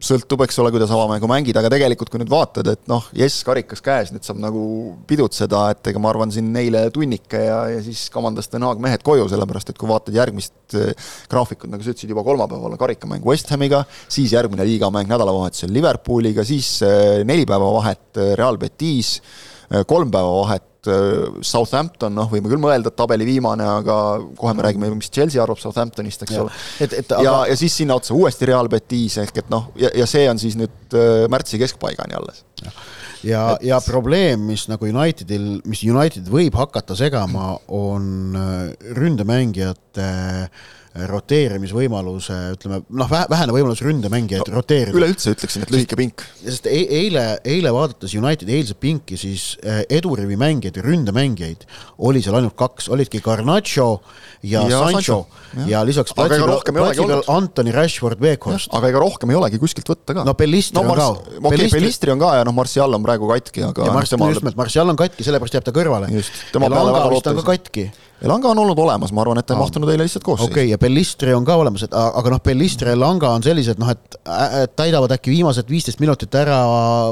sõltub, 0.00 0.40
eks 0.46 0.58
ole, 0.62 0.70
kuidas 0.72 0.90
avamängu 0.94 1.28
mängid, 1.30 1.56
aga 1.60 1.70
tegelikult 1.72 2.10
kui 2.12 2.20
nüüd 2.22 2.30
vaatad, 2.32 2.68
et 2.72 2.82
noh, 2.90 3.04
jess, 3.16 3.42
karikas 3.46 3.82
käes, 3.84 4.12
nüüd 4.14 4.24
saab 4.24 4.40
nagu 4.40 4.62
pidutseda, 5.08 5.66
et 5.74 5.90
ega 5.92 6.00
ma 6.02 6.10
arvan, 6.12 6.32
siin 6.32 6.48
neile 6.54 6.86
tunnike 6.94 7.42
ja, 7.44 7.58
ja 7.74 7.82
siis 7.84 8.06
kamandas 8.12 8.48
Den 8.52 8.64
Haag 8.66 8.80
mehed 8.82 9.04
koju, 9.06 9.28
sellepärast 9.30 9.72
et 9.72 9.80
kui 9.80 9.90
vaatad 9.90 10.16
järgmist 10.16 10.78
eh, 10.78 10.94
graafikut, 11.30 11.70
nagu 11.72 11.84
sa 11.84 11.92
ütlesid, 11.92 12.14
juba 12.14 12.24
kolmapäeval 12.26 12.78
karikamäng 12.80 13.28
West 13.28 13.52
Hamiga, 13.52 13.84
siis 14.08 14.32
järgmine 14.36 14.64
liigamäng 14.68 15.10
nädalavahetusel 15.10 15.72
Liverpooliga, 15.76 16.46
siis 16.48 16.78
eh, 16.86 17.20
neli 17.28 17.44
päeva 17.48 17.68
vahet 17.76 18.20
eh, 18.20 18.34
Real 18.40 18.60
Betis, 18.60 19.18
kolm 19.86 20.10
päeva 20.10 20.32
vahet 20.40 20.69
Äh, 20.88 21.40
Southampton, 21.44 22.14
noh, 22.16 22.28
võime 22.32 22.48
küll 22.48 22.60
mõelda, 22.62 22.88
et 22.88 22.96
tabeli 22.96 23.26
viimane, 23.28 23.66
aga 23.82 23.96
kohe 24.38 24.54
me 24.56 24.64
räägime, 24.64 24.88
mis 24.96 25.12
Chelsea 25.12 25.42
arvab 25.42 25.60
Southamptonist, 25.60 26.24
eks 26.24 26.36
ja. 26.36 26.44
ole. 26.46 26.54
et, 26.80 26.94
et 27.02 27.12
aga... 27.12 27.24
ja, 27.26 27.34
ja 27.50 27.58
siis 27.60 27.76
sinna 27.82 27.98
otsa 28.00 28.16
uuesti 28.16 28.48
Real 28.48 28.70
Betis 28.72 29.18
ehk 29.20 29.42
et 29.42 29.52
noh, 29.52 29.68
ja, 29.80 29.92
ja 30.00 30.08
see 30.08 30.24
on 30.30 30.40
siis 30.40 30.56
nüüd 30.56 30.96
äh, 30.96 31.26
märtsi 31.32 31.60
keskpaigani 31.60 32.16
alles. 32.16 32.40
ja, 33.20 33.44
et... 33.58 33.68
ja 33.68 33.82
probleem, 33.84 34.48
mis 34.48 34.64
nagu 34.72 34.88
Unitedil, 34.88 35.60
mis 35.68 35.84
United 35.84 36.32
võib 36.32 36.56
hakata 36.56 36.96
segama, 36.96 37.52
on 37.76 38.40
äh, 38.40 38.92
ründemängijate 38.96 40.10
äh, 40.46 40.68
roteerimisvõimaluse, 40.90 42.36
ütleme 42.56 42.80
noh, 42.98 43.10
vähene 43.10 43.54
võimalus 43.54 43.78
ründemängijaid 43.84 44.48
no, 44.48 44.56
roteerida. 44.58 44.98
üleüldse 44.98 45.36
ütleksin, 45.36 45.62
et 45.62 45.70
lühike 45.70 45.94
pink. 45.98 46.24
sest 46.42 46.66
e 46.66 46.80
eile, 46.98 47.22
eile 47.46 47.70
vaadates 47.74 48.16
Unitedi 48.18 48.56
eilset 48.56 48.80
pinki, 48.82 49.14
siis 49.20 49.52
eh, 49.62 49.84
edurivi 49.86 50.34
mängijaid 50.40 50.80
ja 50.80 50.82
ründemängijaid 50.82 51.62
oli 52.08 52.22
seal 52.24 52.40
ainult 52.40 52.56
kaks, 52.58 52.90
olidki 52.90 53.22
Garnacho 53.22 53.86
ja, 54.42 54.64
ja 54.66 54.82
Sancho 54.82 55.20
ja, 55.60 55.68
ja 55.76 55.84
lisaks 55.86 56.16
platsi 56.16 56.42
peal, 56.42 56.58
platsi 56.74 57.06
peal 57.06 57.22
Antoni 57.36 57.76
Rashford, 57.76 58.18
Weghorst. 58.26 58.74
aga 58.74 58.90
ega 58.90 59.06
rohkem 59.06 59.30
ei 59.30 59.38
olegi 59.38 59.62
kuskilt 59.62 59.94
võtta 59.94 60.18
ka. 60.18 60.26
no 60.26 60.34
Bellistri 60.34 60.82
no, 60.82 60.90
on 60.90 60.98
ka. 60.98 61.08
okei 61.38 61.54
okay,, 61.54 61.72
Bellistri 61.78 62.16
on 62.16 62.26
ka 62.26 62.34
ja 62.40 62.44
noh, 62.50 62.56
Martial 62.58 62.98
on 62.98 63.06
praegu 63.06 63.30
katki, 63.30 63.62
aga. 63.70 63.86
ja 63.86 63.94
Mars-, 63.94 64.18
just 64.18 64.42
nimelt, 64.42 64.58
Martial 64.58 64.90
on 64.90 64.98
katki, 64.98 65.22
sellepärast 65.22 65.60
jääb 65.60 65.70
ta 65.70 65.76
kõrvale. 65.76 66.10
ja 66.10 66.66
Langa 66.66 67.06
vist 67.14 67.30
on 67.30 67.44
ka 67.44 67.52
katki 67.54 67.92
Elanga 68.20 68.50
on 68.50 68.58
olnud 68.58 68.78
olemas, 68.78 69.12
ma 69.16 69.22
arvan, 69.22 69.38
et 69.40 69.46
ta 69.48 69.54
ei 69.54 69.60
mahtunud 69.62 69.88
eile 69.88 70.04
lihtsalt 70.04 70.24
koosseisu. 70.24 70.50
okei 70.52 70.66
okay,, 70.66 70.70
ja 70.74 70.78
Bellistri 70.78 71.32
on 71.32 71.44
ka 71.48 71.54
olemas, 71.56 71.86
et 71.86 71.94
aga 71.96 72.32
noh, 72.34 72.40
Bellistri 72.44 72.92
ja 72.92 72.98
Langa 73.00 73.30
on 73.32 73.44
sellised 73.44 73.80
noh, 73.80 73.88
et 73.88 74.18
täidavad 74.76 75.14
äkki 75.16 75.32
viimased 75.32 75.70
viisteist 75.72 76.02
minutit 76.04 76.36
ära 76.36 76.58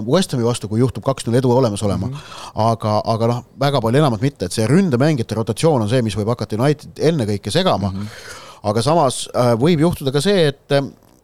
West 0.04 0.34
Hami 0.36 0.44
vastu, 0.44 0.68
kui 0.68 0.82
juhtub 0.82 1.06
kaks-null 1.06 1.38
edu 1.40 1.52
olemas 1.54 1.82
olema 1.86 2.10
mm. 2.10 2.12
-hmm. 2.12 2.52
aga, 2.66 2.98
aga 3.14 3.30
noh, 3.32 3.40
väga 3.60 3.80
palju 3.80 4.02
enamat 4.02 4.26
mitte, 4.26 4.44
et 4.44 4.52
see 4.52 4.66
ründemängijate 4.68 5.38
rotatsioon 5.40 5.86
on 5.86 5.88
see, 5.88 6.02
mis 6.04 6.16
võib 6.18 6.28
hakata 6.34 6.60
United 6.60 7.00
ennekõike 7.00 7.50
segama 7.50 7.88
mm. 7.88 7.98
-hmm. 7.98 8.68
aga 8.70 8.82
samas 8.82 9.24
äh, 9.32 9.54
võib 9.56 9.80
juhtuda 9.86 10.12
ka 10.12 10.20
see, 10.20 10.46
et, 10.52 10.76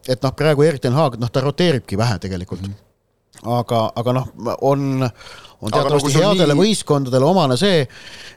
et 0.09 0.21
noh, 0.21 0.33
praegu 0.33 0.65
Erik 0.65 0.81
ten 0.81 0.97
Haag, 0.97 1.19
noh, 1.21 1.29
ta 1.29 1.45
roteeribki 1.45 1.97
vähe 1.97 2.17
tegelikult 2.19 2.61
mm. 2.61 2.73
-hmm. 2.73 3.59
aga, 3.59 3.91
aga 3.95 4.13
noh, 4.13 4.27
on 4.61 5.09
on 5.65 5.73
teatavasti 5.73 6.13
nagu 6.13 6.23
headele 6.23 6.53
nii... 6.53 6.61
võistkondadele 6.61 7.27
omane 7.27 7.57
see, 7.59 7.83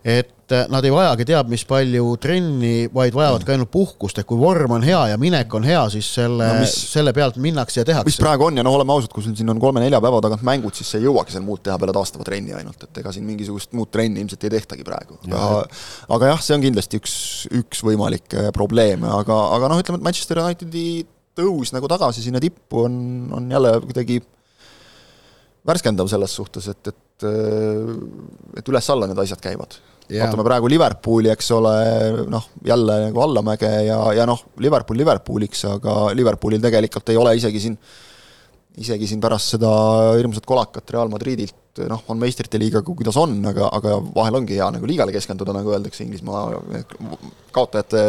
et 0.09 0.35
nad 0.73 0.85
ei 0.87 0.93
vajagi 0.93 1.27
teab 1.29 1.51
mis 1.53 1.65
palju 1.69 2.15
trenni, 2.23 2.89
vaid 2.93 3.17
vajavad 3.17 3.45
ka 3.45 3.53
ainult 3.53 3.71
puhkust, 3.73 4.21
et 4.21 4.29
kui 4.29 4.39
vorm 4.41 4.73
on 4.79 4.85
hea 4.87 5.01
ja 5.11 5.19
minek 5.21 5.53
on 5.59 5.67
hea, 5.69 5.83
siis 5.93 6.09
selle 6.17 6.47
no,, 6.47 6.63
mis... 6.63 6.73
selle 6.95 7.13
pealt 7.17 7.37
minnakse 7.43 7.83
ja 7.83 7.87
tehakse. 7.89 8.09
mis 8.09 8.21
praegu 8.21 8.49
on 8.49 8.61
ja 8.61 8.65
noh, 8.65 8.79
oleme 8.79 8.95
ausad, 8.95 9.13
kui 9.13 9.25
sul 9.25 9.37
siin 9.37 9.53
on 9.53 9.61
kolme-nelja 9.61 10.01
päeva 10.05 10.23
tagant 10.25 10.47
mängud, 10.49 10.77
siis 10.79 10.95
ei 10.97 11.05
jõuagi 11.05 11.37
seal 11.37 11.45
muud 11.45 11.61
teha 11.67 11.77
peale 11.81 11.97
taastava 11.97 12.25
trenni 12.29 12.57
ainult, 12.57 12.89
et 12.89 13.03
ega 13.03 13.13
siin 13.13 13.29
mingisugust 13.29 13.77
muud 13.77 13.93
trenni 13.93 14.25
ilmselt 14.25 14.49
ei 14.49 14.55
tehtagi 14.57 14.89
praegu. 14.89 15.21
aga, 15.29 15.61
aga 16.17 16.33
jah, 16.33 16.43
see 16.49 16.57
on 16.57 16.65
kindlasti 16.65 17.03
üks, 17.03 17.19
üks 17.61 17.85
võimalikke 17.85 18.49
probleeme, 18.57 19.11
aga, 19.21 19.39
aga 19.59 19.73
noh, 19.75 19.85
ütleme, 19.85 20.01
et 20.01 20.09
Manchester 20.09 20.41
Unitedi 20.47 20.89
tõus 21.39 21.75
nagu 21.77 21.87
tagasi 21.91 22.25
sinna 22.25 22.41
tippu 22.43 22.87
on, 22.87 22.99
on 23.37 23.53
jälle 23.53 23.77
kuidagi 23.85 24.23
värskendav 25.69 26.09
selles 26.11 26.35
suhtes, 26.35 26.69
et, 26.73 26.93
et 26.93 27.07
et 28.59 28.69
üles-alla 28.71 29.09
need 29.11 29.19
asjad 29.19 29.41
käivad. 29.43 29.79
vaatame 30.09 30.45
praegu 30.47 30.71
Liverpooli, 30.71 31.29
eks 31.35 31.51
ole, 31.53 31.73
noh, 32.31 32.47
jälle 32.65 32.99
nagu 33.09 33.21
allamäge 33.25 33.71
ja, 33.89 33.99
ja 34.17 34.27
noh, 34.29 34.41
Liverpool 34.65 34.97
Liverpooliks, 35.03 35.65
aga 35.69 35.97
Liverpoolil 36.17 36.63
tegelikult 36.65 37.13
ei 37.13 37.19
ole 37.21 37.35
isegi 37.37 37.61
siin, 37.61 37.77
isegi 38.81 39.11
siin 39.11 39.21
pärast 39.21 39.57
seda 39.57 39.73
hirmsat 40.17 40.47
kolakat 40.49 40.95
Real 40.95 41.13
Madridilt, 41.13 41.83
noh, 41.91 42.07
on 42.09 42.23
meistrite 42.23 42.61
liigaga, 42.63 42.87
kuidas 42.89 43.19
on, 43.21 43.37
aga, 43.51 43.69
aga 43.81 43.99
vahel 44.15 44.41
ongi 44.41 44.57
hea 44.57 44.71
nagu 44.79 44.89
liigale 44.89 45.13
keskenduda, 45.13 45.53
nagu 45.59 45.75
öeldakse 45.75 46.07
Inglismaa 46.07 46.47
kaotajate 47.53 48.05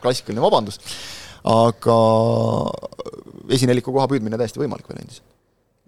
klassikaline 0.00 0.44
vabandus, 0.44 0.80
aga 1.52 2.00
esineliku 3.52 3.92
koha 3.92 4.08
püüdmine 4.10 4.40
täiesti 4.40 4.62
võimalik 4.62 4.88
veel 4.88 5.04
endiselt 5.04 5.35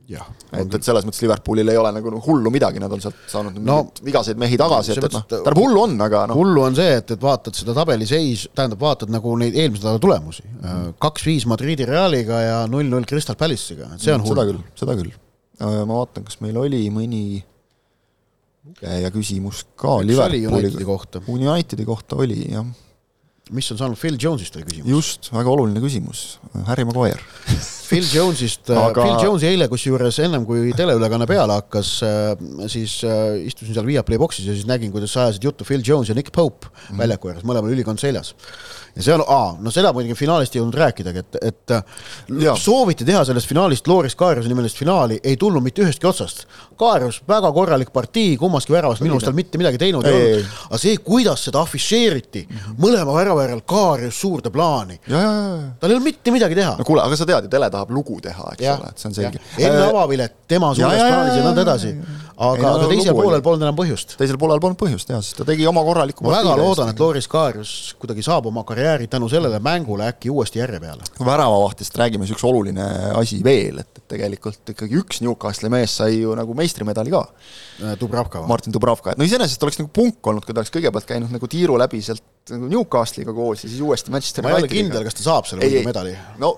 et, 0.09 0.75
et 0.75 0.85
selles 0.85 1.05
mõttes 1.05 1.21
Liverpoolil 1.21 1.69
ei 1.69 1.77
ole 1.77 1.91
nagu 1.93 2.21
hullu 2.25 2.53
midagi, 2.53 2.81
nad 2.81 2.93
on 2.95 3.03
sealt 3.03 3.19
saanud 3.29 3.59
no, 3.61 3.79
vigaseid 4.05 4.41
mehi 4.41 4.57
tagasi, 4.61 4.95
et, 4.95 5.05
et 5.05 5.17
noh, 5.17 5.27
tähendab 5.29 5.61
hullu 5.61 5.83
on, 5.85 5.97
aga 6.07 6.23
noh. 6.31 6.39
hullu 6.39 6.65
on 6.65 6.79
see, 6.79 6.95
et, 7.03 7.13
et 7.13 7.23
vaatad 7.23 7.59
seda 7.59 7.75
tabeliseis, 7.77 8.47
tähendab, 8.57 8.81
vaatad 8.81 9.13
nagu 9.13 9.35
neid 9.41 9.59
eelmise 9.59 9.85
nädala 9.85 10.03
tulemusi 10.07 10.47
mm.. 10.47 10.97
kaks-viis 11.05 11.45
Madridi 11.51 11.89
Realiga 11.89 12.41
ja 12.41 12.59
null-null 12.73 13.05
Crystal 13.09 13.37
Palace'iga, 13.39 13.93
et 13.95 14.05
see 14.07 14.17
on 14.17 14.25
hull. 14.25 14.33
seda 14.33 14.49
küll, 14.49 14.65
seda 14.81 14.97
küll. 14.99 15.13
Äh, 15.59 15.81
ma 15.85 16.01
vaatan, 16.01 16.25
kas 16.29 16.41
meil 16.45 16.57
oli 16.61 16.87
mõni 16.95 17.23
lugeja 18.69 19.13
küsimus 19.13 19.67
ka 19.77 19.99
Liverpooli 20.05 20.89
kohta. 20.89 21.21
Unitedi 21.29 21.85
kohta 21.89 22.17
oli, 22.25 22.47
jah 22.55 22.69
mis 23.55 23.69
on 23.73 23.79
saanud 23.81 23.97
Phil 23.97 24.17
Jones'ist, 24.21 24.57
oli 24.57 24.67
küsimus. 24.69 24.91
just, 24.93 25.31
väga 25.33 25.53
oluline 25.53 25.81
küsimus, 25.81 26.39
Harry 26.69 26.85
Maguire 26.89 27.21
Phil 27.89 28.05
Jones'ist 28.05 28.69
äh, 28.71 28.79
Aga..., 28.79 29.05
Phil 29.05 29.25
Jones'i 29.25 29.49
eile 29.49 29.69
kusjuures 29.71 30.19
ennem 30.25 30.45
kui 30.49 30.73
teleülekanne 30.77 31.29
peale 31.31 31.57
hakkas, 31.63 31.93
äh, 32.05 32.33
siis 32.71 32.99
äh, 33.09 33.39
istusin 33.49 33.77
seal 33.77 33.89
Viaplay 33.89 34.21
boksis 34.21 34.49
ja 34.49 34.57
siis 34.57 34.69
nägin, 34.69 34.93
kuidas 34.95 35.17
ajasid 35.17 35.49
juttu 35.49 35.67
Phil 35.69 35.85
Jones 35.85 36.13
ja 36.13 36.19
Nick 36.19 36.35
Pope 36.35 36.69
mm 36.69 36.99
väljaku 36.99 37.31
ääres, 37.31 37.45
mõlemal 37.47 37.71
ülikond 37.71 38.01
seljas 38.03 38.35
ja 38.99 39.05
see 39.05 39.15
on, 39.15 39.23
no 39.63 39.71
seda 39.71 39.93
muidugi 39.95 40.17
finaalist 40.19 40.57
ei 40.57 40.61
jõudnud 40.61 40.75
rääkidagi, 40.81 41.23
et, 41.23 41.37
et 41.51 41.75
ja. 42.43 42.55
sooviti 42.59 43.07
teha 43.07 43.21
sellest 43.29 43.47
finaalist 43.47 43.87
Loris 43.87 44.17
Kaariuse 44.19 44.51
nimelist 44.51 44.81
finaali, 44.81 45.21
ei 45.23 45.37
tulnud 45.39 45.63
mitte 45.63 45.85
ühestki 45.85 46.09
otsast. 46.09 46.47
Kaarius, 46.79 47.21
väga 47.29 47.53
korralik 47.55 47.93
partii, 47.95 48.35
kummaski 48.41 48.75
väravast 48.75 49.05
minu 49.05 49.15
arust 49.15 49.29
tal 49.29 49.37
mitte 49.39 49.61
midagi 49.61 49.79
teinud 49.79 50.07
ei, 50.07 50.17
ei 50.17 50.33
olnud, 50.33 50.57
aga 50.67 50.81
see, 50.83 50.97
kuidas 51.05 51.47
seda 51.47 51.63
afišeeriti 51.63 52.43
mm, 52.49 52.59
-hmm. 52.59 52.81
mõlema 52.83 53.15
värava 53.15 53.47
järel 53.47 53.63
Kaarius 53.67 54.21
suurde 54.21 54.51
plaani. 54.51 54.99
tal 55.07 55.91
ei 55.91 55.95
olnud 55.95 56.09
mitte 56.11 56.35
midagi 56.35 56.59
teha. 56.59 56.75
no 56.79 56.85
kuule, 56.85 57.03
aga 57.07 57.17
sa 57.17 57.27
tead 57.27 57.47
ju, 57.47 57.51
tele 57.55 57.71
tahab 57.71 57.78
lugu 57.95 58.19
teha, 58.25 58.55
eks 58.55 58.65
ja. 58.65 58.77
ole, 58.79 58.93
et 58.93 59.03
see 59.03 59.11
on 59.11 59.15
selge. 59.17 59.43
enne 59.59 59.83
äh, 59.83 59.91
avapilet, 59.91 60.35
tema 60.51 60.73
suures 60.77 61.03
plaanis 61.03 61.39
ja 61.39 61.45
nõnda 61.47 61.65
edasi 61.67 61.93
aga, 62.39 62.71
aga 62.71 62.89
teisel 62.91 63.17
poolel 63.17 63.43
polnud 63.45 63.65
enam 63.67 63.77
põhjust. 63.79 64.15
teisel 64.21 64.39
poolel 64.41 64.61
polnud 64.63 64.79
põhjust 64.81 65.11
jah, 65.13 65.23
sest 65.25 65.41
ta 65.41 65.47
tegi 65.49 65.67
oma 65.71 65.83
korraliku 65.87 66.27
ma 66.27 66.37
väga 66.37 66.55
loodan, 66.61 66.93
et 66.93 67.03
Loris 67.03 67.29
Kaarius 67.31 67.73
kuidagi 68.01 68.25
saab 68.27 68.49
oma 68.51 68.65
karjääri 68.69 69.09
tänu 69.11 69.31
sellele 69.33 69.61
mängule 69.65 70.07
äkki 70.13 70.31
uuesti 70.33 70.63
järje 70.63 70.81
peale. 70.83 71.09
kui 71.17 71.27
väravavahtist 71.27 71.99
räägime, 71.99 72.29
siis 72.29 72.39
üks 72.39 72.47
oluline 72.49 72.87
asi 73.19 73.41
veel, 73.45 73.83
et, 73.83 73.91
et 73.99 74.07
tegelikult 74.15 74.75
ikkagi 74.75 75.03
üks 75.03 75.23
Newcastli 75.25 75.71
mees 75.73 75.99
sai 76.01 76.21
ju 76.21 76.35
nagu 76.39 76.55
meistrimedali 76.59 77.13
ka. 77.15 77.25
Dubravka. 78.01 78.43
Martin 78.49 78.75
Dubravka, 78.75 79.13
et 79.13 79.21
no 79.21 79.27
iseenesest 79.27 79.63
oleks 79.63 79.79
nagu 79.83 79.91
punk 79.95 80.31
olnud, 80.31 80.47
kui 80.47 80.55
ta 80.55 80.63
oleks 80.63 80.75
kõigepealt 80.75 81.07
käinud 81.09 81.35
nagu 81.35 81.51
tiiru 81.51 81.79
läbi 81.79 82.01
sealt 82.03 82.25
nagu 82.55 82.69
Newcastle'iga 82.71 83.33
koos 83.37 83.65
ja 83.65 83.71
siis 83.71 83.81
uuesti 83.85 84.13
Manchester 84.15 84.45
Unitediga. 84.45 84.59
ma 84.59 84.65
ei 84.65 84.67
ole 84.67 84.73
kindel, 84.73 85.05
kas 85.07 85.19
ta 85.19 85.25
saab 85.25 85.49
selle 85.49 85.67
võidumedali. 85.67 86.15
no 86.43 86.53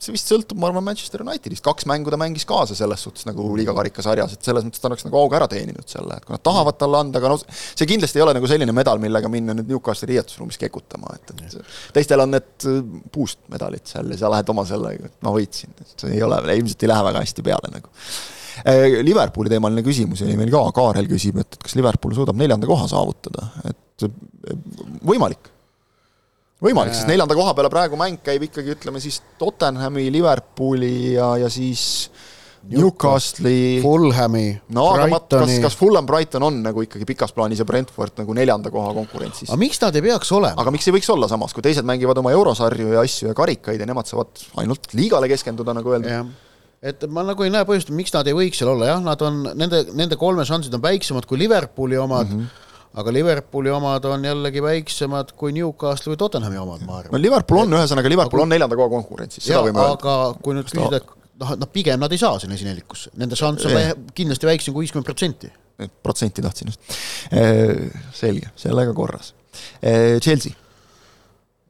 see 0.00 0.14
vist 0.14 0.30
sõltub, 0.32 0.60
ma 0.60 0.70
arvan, 0.70 0.84
Manchester 0.86 1.24
Unitedist, 1.24 1.64
kaks 1.66 1.86
mängu 1.90 2.12
ta 2.12 2.18
mängis 2.20 2.46
kaasa 2.48 2.76
selles 2.78 3.04
suhtes 3.06 3.28
nagu 3.28 3.46
liiga 3.58 3.74
karikasarjas, 3.76 4.36
et 4.36 4.50
selles 4.50 4.66
mõttes 4.66 4.82
ta 4.82 4.90
oleks 4.90 5.06
nagu 5.06 5.20
auga 5.20 5.40
ära 5.40 5.48
teeninud 5.50 5.86
selle, 5.90 6.16
et 6.16 6.26
kui 6.26 6.36
nad 6.36 6.44
tahavad 6.46 6.78
talle 6.80 7.02
anda, 7.04 7.20
aga 7.22 7.32
noh, 7.34 7.44
see 7.50 7.88
kindlasti 7.90 8.20
ei 8.20 8.26
ole 8.26 8.34
nagu 8.36 8.50
selline 8.50 8.74
medal, 8.76 9.02
millega 9.02 9.30
minna 9.32 9.56
nüüd 9.58 9.70
Newcastle'i 9.70 10.14
riietusruumis 10.14 10.60
kekutama, 10.60 11.14
et, 11.18 11.34
et 11.36 11.94
teistel 11.96 12.24
on 12.24 12.34
need 12.36 12.68
äh, 12.70 12.82
puust 13.12 13.42
medalid 13.52 13.86
seal 13.90 14.10
ja 14.12 14.20
sa 14.24 14.32
lähed 14.34 14.52
oma 14.52 14.66
sellega, 14.68 15.10
et 15.10 15.24
ma 15.26 15.34
võitsin, 15.34 15.72
et 15.80 15.94
see 15.96 16.16
ei 16.16 16.26
ole, 16.26 16.42
ilmselt 16.56 16.86
ei 16.86 16.92
lähe 16.92 17.06
väga 17.10 17.24
hästi 17.24 17.46
peale 17.46 17.72
nagu. 17.72 17.92
Äh, 18.68 19.00
Liverpooli 19.06 19.52
teemaline 19.52 19.84
küsimus 19.86 20.24
oli 20.26 20.36
meil 20.38 20.50
ka, 20.52 20.64
Kaarel 20.76 21.08
küsib, 21.10 21.38
et, 21.40 21.54
et 21.56 21.62
kas 21.64 21.76
Liverpool 21.78 22.16
suudab 22.16 22.38
neljanda 22.38 22.68
koha 22.68 22.88
saavutada, 22.90 23.50
et 23.70 23.78
võimalik. 25.06 25.50
võimalik, 26.60 26.96
sest 26.96 27.08
neljanda 27.10 27.36
koha 27.36 27.54
peale 27.56 27.70
praegu 27.72 28.00
mäng 28.00 28.20
käib 28.24 28.48
ikkagi 28.48 28.76
ütleme 28.76 29.00
siis 29.02 29.20
Tottenhami, 29.40 30.10
Liverpooli 30.12 31.14
ja, 31.14 31.34
ja 31.44 31.48
siis 31.52 32.10
Newcastle'i. 32.68 33.80
Fulhami. 33.80 34.60
no 34.76 34.90
aga 34.92 35.06
mat, 35.08 35.30
kas, 35.32 35.54
kas 35.64 35.76
Fulham, 35.78 36.04
Brighton 36.08 36.44
on 36.44 36.58
nagu 36.60 36.84
ikkagi 36.84 37.06
pikas 37.08 37.32
plaanis 37.32 37.62
ja 37.62 37.66
Brentford 37.68 38.20
nagu 38.20 38.36
neljanda 38.36 38.72
koha 38.72 38.92
konkurentsis? 38.98 39.48
aga 39.48 39.58
miks 39.62 39.80
nad 39.80 39.96
ei 39.96 40.04
peaks 40.04 40.32
olema? 40.36 40.60
aga 40.60 40.74
miks 40.74 40.88
ei 40.90 40.94
võiks 40.98 41.08
olla 41.14 41.28
samas, 41.30 41.56
kui 41.56 41.64
teised 41.64 41.88
mängivad 41.88 42.20
oma 42.20 42.34
eurosarju 42.36 42.92
ja 42.92 43.04
asju 43.06 43.32
ja 43.32 43.36
karikaid 43.38 43.80
ja 43.80 43.88
nemad 43.88 44.10
saavad 44.10 44.44
ainult 44.60 44.92
liigale 44.92 45.30
keskenduda, 45.32 45.76
nagu 45.76 45.96
öeldud 45.96 46.34
et 46.80 47.04
ma 47.12 47.24
nagu 47.24 47.44
ei 47.44 47.52
näe 47.52 47.64
põhjust, 47.68 47.92
miks 47.96 48.12
nad 48.12 48.28
ei 48.28 48.36
võiks 48.36 48.60
seal 48.60 48.72
olla, 48.74 48.92
jah, 48.92 49.00
nad 49.04 49.20
on, 49.24 49.42
nende, 49.56 49.82
nende 49.96 50.20
kolme 50.20 50.44
šansid 50.48 50.76
on 50.76 50.84
väiksemad 50.84 51.28
kui 51.28 51.40
Liverpooli 51.40 52.00
omad 52.00 52.28
mm, 52.28 52.42
-hmm 52.42 52.66
aga 52.98 53.12
Liverpooli 53.14 53.70
omad 53.70 54.04
on 54.10 54.24
jällegi 54.26 54.62
väiksemad 54.64 55.32
kui 55.38 55.54
Newcastle 55.54 56.14
või 56.14 56.20
Tottenhami 56.20 56.58
omad, 56.58 56.82
ma 56.86 56.98
arvan. 56.98 57.14
no 57.14 57.22
Liverpool 57.22 57.62
on, 57.62 57.78
ühesõnaga 57.78 58.10
Liverpool 58.10 58.44
on 58.44 58.50
neljanda 58.50 58.78
koha 58.78 58.90
konkurentsis, 58.96 59.44
seda 59.46 59.62
võime 59.66 59.78
öelda. 59.78 59.96
aga 59.98 60.42
kui 60.42 60.56
nüüd 60.58 60.66
küsida, 60.70 60.98
et 60.98 61.14
noh, 61.44 61.54
noh 61.62 61.72
pigem 61.72 62.02
nad 62.02 62.12
ei 62.12 62.22
saa 62.22 62.40
sinna 62.42 62.58
esinelikusse, 62.58 63.14
nende 63.20 63.38
šanss 63.38 63.68
on 63.70 64.06
kindlasti 64.16 64.50
väiksem 64.50 64.74
kui 64.74 64.86
viiskümmend 64.86 65.06
protsenti. 65.06 65.52
protsenti 66.02 66.42
tahtsin 66.44 66.72
just. 66.72 67.00
selge, 68.16 68.50
sellega 68.58 68.92
korras. 68.96 69.34
Chelsea, 70.20 70.52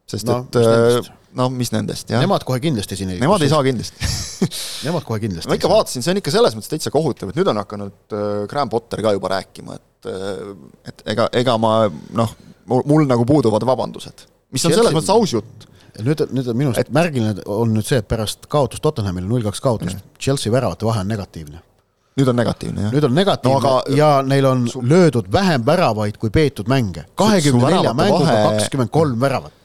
sest 0.09 0.27
no, 0.27 0.43
et 0.49 1.17
no 1.37 1.47
mis 1.55 1.71
nendest, 1.75 2.11
jah. 2.11 2.23
Nemad 2.23 2.45
kohe 2.47 2.61
kindlasti 2.63 2.99
siin 2.99 3.15
ei 3.15 3.21
Nemad 3.23 3.43
ei 3.45 3.51
saa 3.53 3.63
kindlasti 3.67 4.11
Nemad 4.87 5.07
kohe 5.07 5.21
kindlasti 5.23 5.51
ma 5.51 5.59
ikka 5.59 5.71
vaatasin, 5.71 6.05
see 6.05 6.15
on 6.15 6.21
ikka 6.21 6.35
selles 6.35 6.57
mõttes 6.57 6.73
täitsa 6.73 6.93
kohutav, 6.95 7.33
et 7.33 7.39
nüüd 7.39 7.51
on 7.53 7.61
hakanud 7.63 8.17
äh, 8.17 8.29
Graham 8.51 8.73
Potter 8.73 9.03
ka 9.05 9.15
juba 9.17 9.33
rääkima, 9.37 9.79
et 9.79 10.11
äh, 10.11 10.53
et 10.91 11.05
ega, 11.15 11.29
ega 11.43 11.57
ma 11.61 11.75
noh, 11.89 12.37
mul 12.71 13.07
nagu 13.09 13.27
puuduvad 13.29 13.67
vabandused. 13.69 14.27
mis 14.55 14.67
on 14.67 14.77
selles 14.77 14.97
mõttes 14.97 15.15
aus 15.15 15.35
jutt. 15.37 15.67
nüüd, 16.01 16.27
nüüd 16.35 16.53
on 16.53 16.59
minu 16.59 16.75
arust 16.75 16.87
et... 16.87 16.95
märgiline 16.95 17.47
on 17.51 17.75
nüüd 17.77 17.87
see, 17.87 18.03
et 18.03 18.09
pärast 18.11 18.51
kaotust 18.51 18.83
Tottenhamile, 18.83 19.29
null 19.29 19.47
kaks 19.47 19.63
kaotust, 19.63 20.07
Chelsea 20.19 20.53
väravate 20.53 20.89
vahe 20.89 21.05
on 21.05 21.15
negatiivne 21.15 21.63
nüüd 22.19 22.29
on 22.31 22.37
negatiivne, 22.37 22.89
jah? 22.89 22.93
nüüd 22.95 23.07
on 23.07 23.15
negatiivne 23.15 23.55
no, 23.55 23.61
aga, 23.63 23.97
ja 23.97 24.11
neil 24.27 24.47
on 24.49 24.67
su... 24.69 24.83
löödud 24.83 25.31
vähem 25.33 25.65
väravaid 25.67 26.19
kui 26.21 26.33
peetud 26.35 26.69
mänge. 26.69 27.07
kahekümne 27.15 27.71
nelja 27.77 27.95
mänguga 27.95 28.37
kakskümmend 28.51 28.91
kolm 28.95 29.21
väravat 29.21 29.60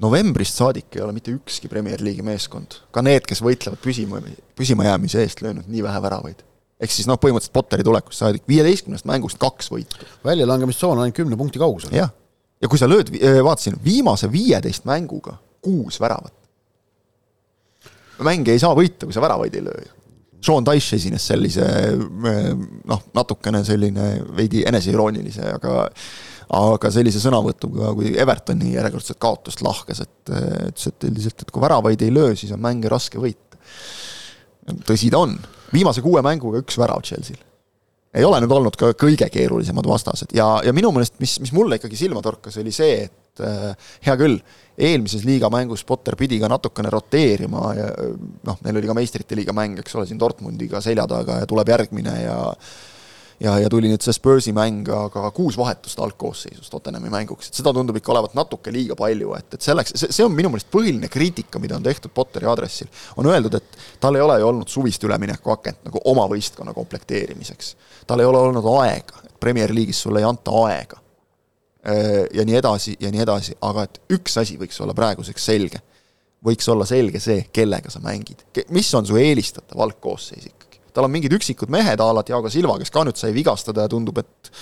novembrist 0.00 0.60
saadik 0.60 0.96
ei 0.96 1.02
ole 1.04 1.14
mitte 1.16 1.32
ükski 1.34 1.68
Premier 1.68 2.00
League'i 2.02 2.24
meeskond, 2.24 2.78
ka 2.94 3.02
need, 3.04 3.26
kes 3.28 3.42
võitlevad 3.44 3.80
püsima, 3.84 4.20
püsimajäämise 4.58 5.20
eest, 5.24 5.42
löönud 5.44 5.68
nii 5.68 5.84
vähe 5.84 6.02
väravaid. 6.02 6.46
ehk 6.80 6.92
siis 6.94 7.08
noh, 7.08 7.18
põhimõtteliselt 7.20 7.52
Potteri 7.52 7.84
tulekust 7.84 8.22
saadik 8.22 8.46
viieteistkümnest 8.48 9.04
mängust 9.04 9.38
kaks 9.38 9.70
võitu. 9.72 10.00
väljalangemistsoon 10.24 10.96
on 10.96 11.04
ainult 11.04 11.16
kümne 11.16 11.36
punkti 11.36 11.58
kaugusel. 11.58 11.92
jah, 11.96 12.12
ja 12.60 12.68
kui 12.68 12.78
sa 12.78 12.88
lööd, 12.88 13.12
äh, 13.20 13.40
vaatasin, 13.44 13.76
viimase 13.84 14.32
viieteist 14.32 14.84
mänguga 14.84 15.36
kuus 15.60 16.00
väravat. 16.00 16.34
mänge 18.20 18.52
ei 18.52 18.58
saa 18.58 18.74
võita, 18.76 19.06
kui 19.06 19.12
sa 19.12 19.20
väravaid 19.20 19.54
ei 19.54 19.64
löö 19.64 19.86
ju. 19.86 19.96
Sean 20.40 20.64
Dyche 20.64 20.96
esines 20.96 21.26
sellise 21.26 21.64
äh, 21.64 22.50
noh, 22.88 23.02
natukene 23.14 23.64
selline 23.64 24.22
veidi 24.36 24.64
eneseiroonilise, 24.66 25.52
aga 25.60 25.90
aga 26.56 26.90
sellise 26.90 27.20
sõnavõtuga, 27.22 27.92
kui 27.98 28.14
Evertoni 28.18 28.74
järjekordset 28.74 29.20
kaotust 29.22 29.62
lahkas, 29.62 30.02
et 30.02 30.32
ütles, 30.32 30.88
et 30.90 31.06
üldiselt, 31.06 31.44
et 31.44 31.52
kui 31.52 31.62
väravaid 31.62 32.02
ei 32.02 32.14
löö, 32.14 32.34
siis 32.38 32.50
on 32.56 32.62
mänge 32.62 32.90
raske 32.90 33.20
võita. 33.22 33.60
tõsi 34.86 35.10
ta 35.10 35.22
on, 35.22 35.36
viimase 35.74 36.02
kuue 36.02 36.22
mänguga 36.26 36.62
üks 36.62 36.78
värav 36.80 37.04
Chelsea'l. 37.06 37.46
ei 38.14 38.26
ole 38.26 38.40
nüüd 38.42 38.50
olnud 38.50 38.74
ka 38.74 38.90
kõige 38.98 39.28
keerulisemad 39.30 39.86
vastased 39.86 40.32
ja, 40.34 40.48
ja 40.66 40.72
minu 40.74 40.90
meelest, 40.90 41.14
mis, 41.22 41.36
mis 41.38 41.52
mulle 41.54 41.78
ikkagi 41.78 41.98
silma 41.98 42.22
torkas, 42.22 42.56
oli 42.58 42.72
see, 42.74 43.04
et 43.06 43.42
äh, 43.46 43.92
hea 44.06 44.16
küll, 44.18 44.40
eelmises 44.74 45.22
liiga 45.28 45.50
mängus 45.52 45.84
Potter 45.86 46.16
pidi 46.18 46.40
ka 46.42 46.50
natukene 46.50 46.90
roteerima 46.90 47.74
ja 47.78 47.90
noh, 48.48 48.58
neil 48.64 48.80
oli 48.80 48.90
ka 48.90 48.96
meistrite 48.98 49.38
liiga 49.38 49.54
mäng, 49.54 49.78
eks 49.78 49.94
ole, 49.94 50.08
siin 50.10 50.18
Dortmundiga 50.18 50.82
selja 50.82 51.06
taga 51.10 51.38
ja 51.44 51.50
tuleb 51.50 51.70
järgmine 51.70 52.16
ja 52.24 52.40
ja, 53.40 53.54
ja 53.58 53.68
tuli 53.72 53.88
nüüd 53.90 54.04
see 54.04 54.14
Spursi 54.14 54.52
mäng, 54.56 54.88
aga 54.94 55.30
kuus 55.34 55.56
vahetust 55.58 56.00
algkoosseisus 56.02 56.70
Tottenhami 56.72 57.10
mänguks, 57.12 57.48
et 57.50 57.60
seda 57.60 57.72
tundub 57.76 57.96
ikka 57.96 58.12
olevat 58.14 58.36
natuke 58.38 58.72
liiga 58.74 58.96
palju, 58.98 59.32
et, 59.38 59.56
et 59.56 59.64
selleks, 59.64 59.94
see, 59.96 60.12
see 60.14 60.26
on 60.26 60.34
minu 60.36 60.52
meelest 60.52 60.70
põhiline 60.72 61.08
kriitika, 61.12 61.62
mida 61.62 61.78
on 61.78 61.86
tehtud 61.86 62.12
Potteri 62.14 62.48
aadressil. 62.50 62.90
on 63.16 63.30
öeldud, 63.30 63.56
et 63.56 63.80
tal 64.00 64.18
ei 64.18 64.24
ole 64.24 64.38
ju 64.40 64.48
olnud 64.50 64.72
suvist 64.72 65.04
üleminekuakent 65.08 65.84
nagu 65.88 66.04
oma 66.12 66.26
võistkonna 66.30 66.76
komplekteerimiseks. 66.76 67.74
tal 68.06 68.20
ei 68.20 68.28
ole 68.28 68.44
olnud 68.50 68.72
aega, 68.76 69.24
Premier 69.40 69.72
League'is 69.74 70.02
sulle 70.04 70.20
ei 70.20 70.28
anta 70.28 70.56
aega. 70.66 71.00
ja 72.34 72.44
nii 72.44 72.56
edasi 72.56 72.96
ja 73.00 73.08
nii 73.10 73.22
edasi, 73.24 73.54
aga 73.64 73.86
et 73.88 74.02
üks 74.12 74.36
asi 74.36 74.58
võiks 74.60 74.82
olla 74.84 74.94
praeguseks 74.94 75.44
selge. 75.44 75.80
võiks 76.44 76.68
olla 76.72 76.84
selge 76.88 77.20
see, 77.20 77.46
kellega 77.52 77.90
sa 77.90 78.00
mängid, 78.04 78.44
mis 78.68 78.94
on 78.94 79.06
su 79.06 79.16
eelistatav 79.16 79.80
algkoosseis 79.80 80.46
ikka 80.46 80.59
tal 80.94 81.08
on 81.08 81.14
mingid 81.14 81.34
üksikud 81.36 81.72
mehed, 81.72 82.00
a 82.00 82.12
la 82.16 82.24
Diego 82.26 82.52
Silva, 82.52 82.78
kes 82.80 82.92
ka 82.94 83.04
nüüd 83.06 83.18
sai 83.20 83.34
vigastada 83.36 83.86
ja 83.86 83.92
tundub, 83.92 84.22
et 84.22 84.54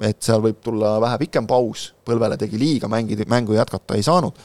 et 0.00 0.24
seal 0.24 0.40
võib 0.40 0.62
tulla 0.64 0.94
vähe 1.02 1.20
pikem 1.26 1.46
paus, 1.48 1.90
põlvele 2.08 2.38
tegi 2.40 2.58
liiga, 2.60 2.88
mängida, 2.88 3.26
mängu 3.28 3.52
jätkata 3.52 3.98
ei 3.98 4.04
saanud, 4.06 4.36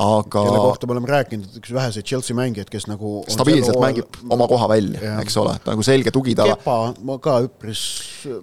aga 0.00 0.42
kelle 0.44 0.60
kohta 0.60 0.88
me 0.88 0.94
oleme 0.94 1.08
rääkinud, 1.10 1.56
üks 1.60 1.72
väheseid 1.72 2.06
Chelsea 2.08 2.36
mängijaid, 2.36 2.68
kes 2.72 2.86
nagu 2.88 3.20
stabiilselt 3.30 3.80
mängib 3.80 4.20
oma 4.32 4.48
koha 4.50 4.68
välja, 4.72 5.16
eks 5.20 5.36
ole, 5.40 5.54
nagu 5.66 5.84
selge 5.86 6.12
tugitala. 6.14 6.56
Kepa, 6.56 6.76
ma 7.08 7.18
ka 7.24 7.38
üpris 7.46 7.82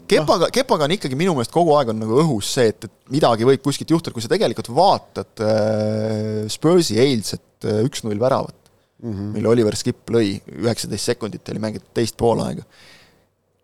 Kepaga 0.09 0.47
no., 0.47 0.53
Kepaga 0.53 0.89
on 0.89 0.95
ikkagi 0.97 1.17
minu 1.17 1.33
meelest 1.37 1.53
kogu 1.53 1.73
aeg 1.77 1.93
on 1.93 2.01
nagu 2.03 2.19
õhus 2.21 2.53
see, 2.57 2.69
et, 2.73 2.89
et 2.89 3.13
midagi 3.13 3.47
võib 3.49 3.63
kuskilt 3.65 3.93
juhtuda, 3.95 4.13
kui 4.13 4.25
sa 4.25 4.31
tegelikult 4.31 4.69
vaatad 4.73 5.45
äh, 5.45 6.45
Spursi 6.53 6.99
eilset 7.01 7.69
äh, 7.69 7.81
üks-null 7.87 8.21
väravat, 8.21 8.58
mm, 9.03 9.11
-hmm. 9.11 9.33
mille 9.35 9.47
Oliver 9.47 9.75
Skipp 9.75 10.09
lõi, 10.09 10.39
üheksateist 10.61 11.13
sekundit 11.13 11.49
oli 11.49 11.59
mängitud 11.59 11.93
teist 11.93 12.17
poolaega. 12.17 12.63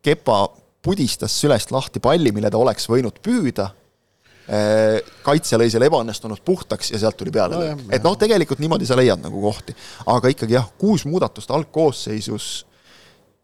Kepa 0.01 0.49
pudistas 0.81 1.41
sülest 1.41 1.71
lahti 1.71 1.99
palli, 1.99 2.31
mille 2.31 2.51
ta 2.51 2.57
oleks 2.57 2.89
võinud 2.89 3.21
püüda 3.21 3.71
Äh, 4.45 4.99
kaitse 5.25 5.57
lõi 5.57 5.71
selle 5.73 5.87
ebaõnnestunult 5.89 6.43
puhtaks 6.45 6.91
ja 6.91 6.99
sealt 7.01 7.15
tuli 7.17 7.31
peale 7.33 7.57
no,. 7.57 7.85
et 7.89 8.03
noh, 8.05 8.13
tegelikult 8.13 8.59
niimoodi 8.61 8.85
sa 8.85 8.93
leiad 8.93 9.17
nagu 9.23 9.39
kohti. 9.41 9.73
aga 10.13 10.29
ikkagi 10.29 10.53
jah, 10.53 10.67
kuus 10.77 11.01
muudatust 11.09 11.49
algkoosseisus, 11.49 12.49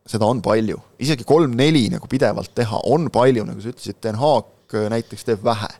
seda 0.05 0.27
on 0.29 0.43
palju. 0.45 0.77
isegi 1.01 1.25
kolm-neli 1.25 1.87
nagu 1.95 2.05
pidevalt 2.05 2.53
teha 2.53 2.83
on 2.93 3.09
palju, 3.09 3.47
nagu 3.49 3.63
sa 3.63 3.73
ütlesid, 3.73 3.97
Den 4.05 4.19
Haag 4.21 4.77
äh, 4.77 4.85
näiteks 4.93 5.25
teeb 5.25 5.41
vähe. 5.41 5.71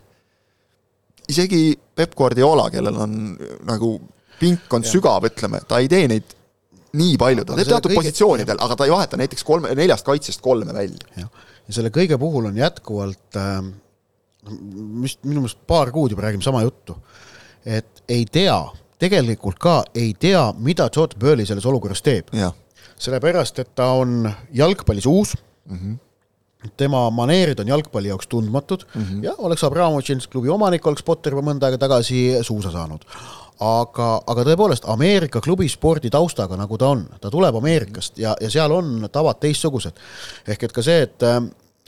isegi 1.30 1.78
Peep 1.94 2.18
Guardiola, 2.18 2.72
kellel 2.74 2.98
on 3.06 3.16
äh, 3.38 3.54
nagu 3.70 3.92
pink 4.42 4.74
on 4.74 4.86
ja. 4.86 4.92
sügav, 4.92 5.26
ütleme, 5.30 5.62
ta 5.68 5.80
ei 5.84 5.90
tee 5.92 6.10
neid 6.12 6.36
nii 6.98 7.16
palju, 7.22 7.46
ta 7.48 7.56
teeb 7.56 7.70
teatud 7.70 7.94
kõige... 7.94 8.02
positsioonidel, 8.02 8.60
aga 8.66 8.76
ta 8.76 8.88
ei 8.88 8.92
vaheta 8.92 9.20
näiteks 9.22 9.46
kolme, 9.48 9.72
neljast 9.78 10.08
kaitsest 10.08 10.42
kolme 10.44 10.74
välja. 10.76 11.08
ja 11.22 11.72
selle 11.72 11.94
kõige 11.94 12.18
puhul 12.20 12.50
on 12.50 12.58
jätkuvalt 12.60 13.40
äh 13.40 13.72
mis 14.50 15.18
minu 15.26 15.44
meelest 15.44 15.60
paar 15.70 15.92
kuud 15.94 16.14
juba 16.14 16.26
räägime 16.26 16.44
sama 16.46 16.64
juttu, 16.66 16.96
et 17.66 18.04
ei 18.10 18.26
tea, 18.26 18.58
tegelikult 19.02 19.60
ka 19.62 19.82
ei 19.96 20.14
tea, 20.20 20.44
mida 20.58 20.90
Todd 20.90 21.18
Burley 21.20 21.46
selles 21.46 21.66
olukorras 21.70 22.02
teeb. 22.02 22.32
sellepärast, 23.02 23.60
et 23.60 23.76
ta 23.76 23.92
on 23.98 24.32
jalgpallis 24.54 25.06
uus 25.06 25.36
mm, 25.66 25.78
-hmm 25.78 26.00
tema 26.78 27.10
maneerid 27.10 27.60
on 27.60 27.68
jalgpalli 27.68 28.08
jaoks 28.08 28.28
tundmatud 28.28 28.84
mm 28.96 29.02
-hmm. 29.02 29.24
ja 29.24 29.34
oleks 29.38 29.64
Abramovitš 29.64 30.28
klubi 30.28 30.50
omanik, 30.50 30.88
oleks 30.88 31.04
Potter 31.04 31.34
juba 31.34 31.52
mõnda 31.52 31.66
aega 31.66 31.78
tagasi 31.78 32.38
suusa 32.42 32.72
saanud. 32.72 33.02
Aga, 33.62 34.10
aga 34.28 34.46
tõepoolest 34.48 34.88
Ameerika 34.90 35.42
klubispordi 35.44 36.10
taustaga, 36.14 36.58
nagu 36.58 36.78
ta 36.82 36.92
on, 36.96 37.04
ta 37.22 37.30
tuleb 37.34 37.58
Ameerikast 37.60 38.18
ja, 38.22 38.36
ja 38.42 38.50
seal 38.50 38.74
on 38.74 39.08
tavad 39.12 39.42
teistsugused. 39.42 40.00
ehk 40.48 40.64
et 40.64 40.74
ka 40.74 40.86
see, 40.86 41.04
et 41.06 41.28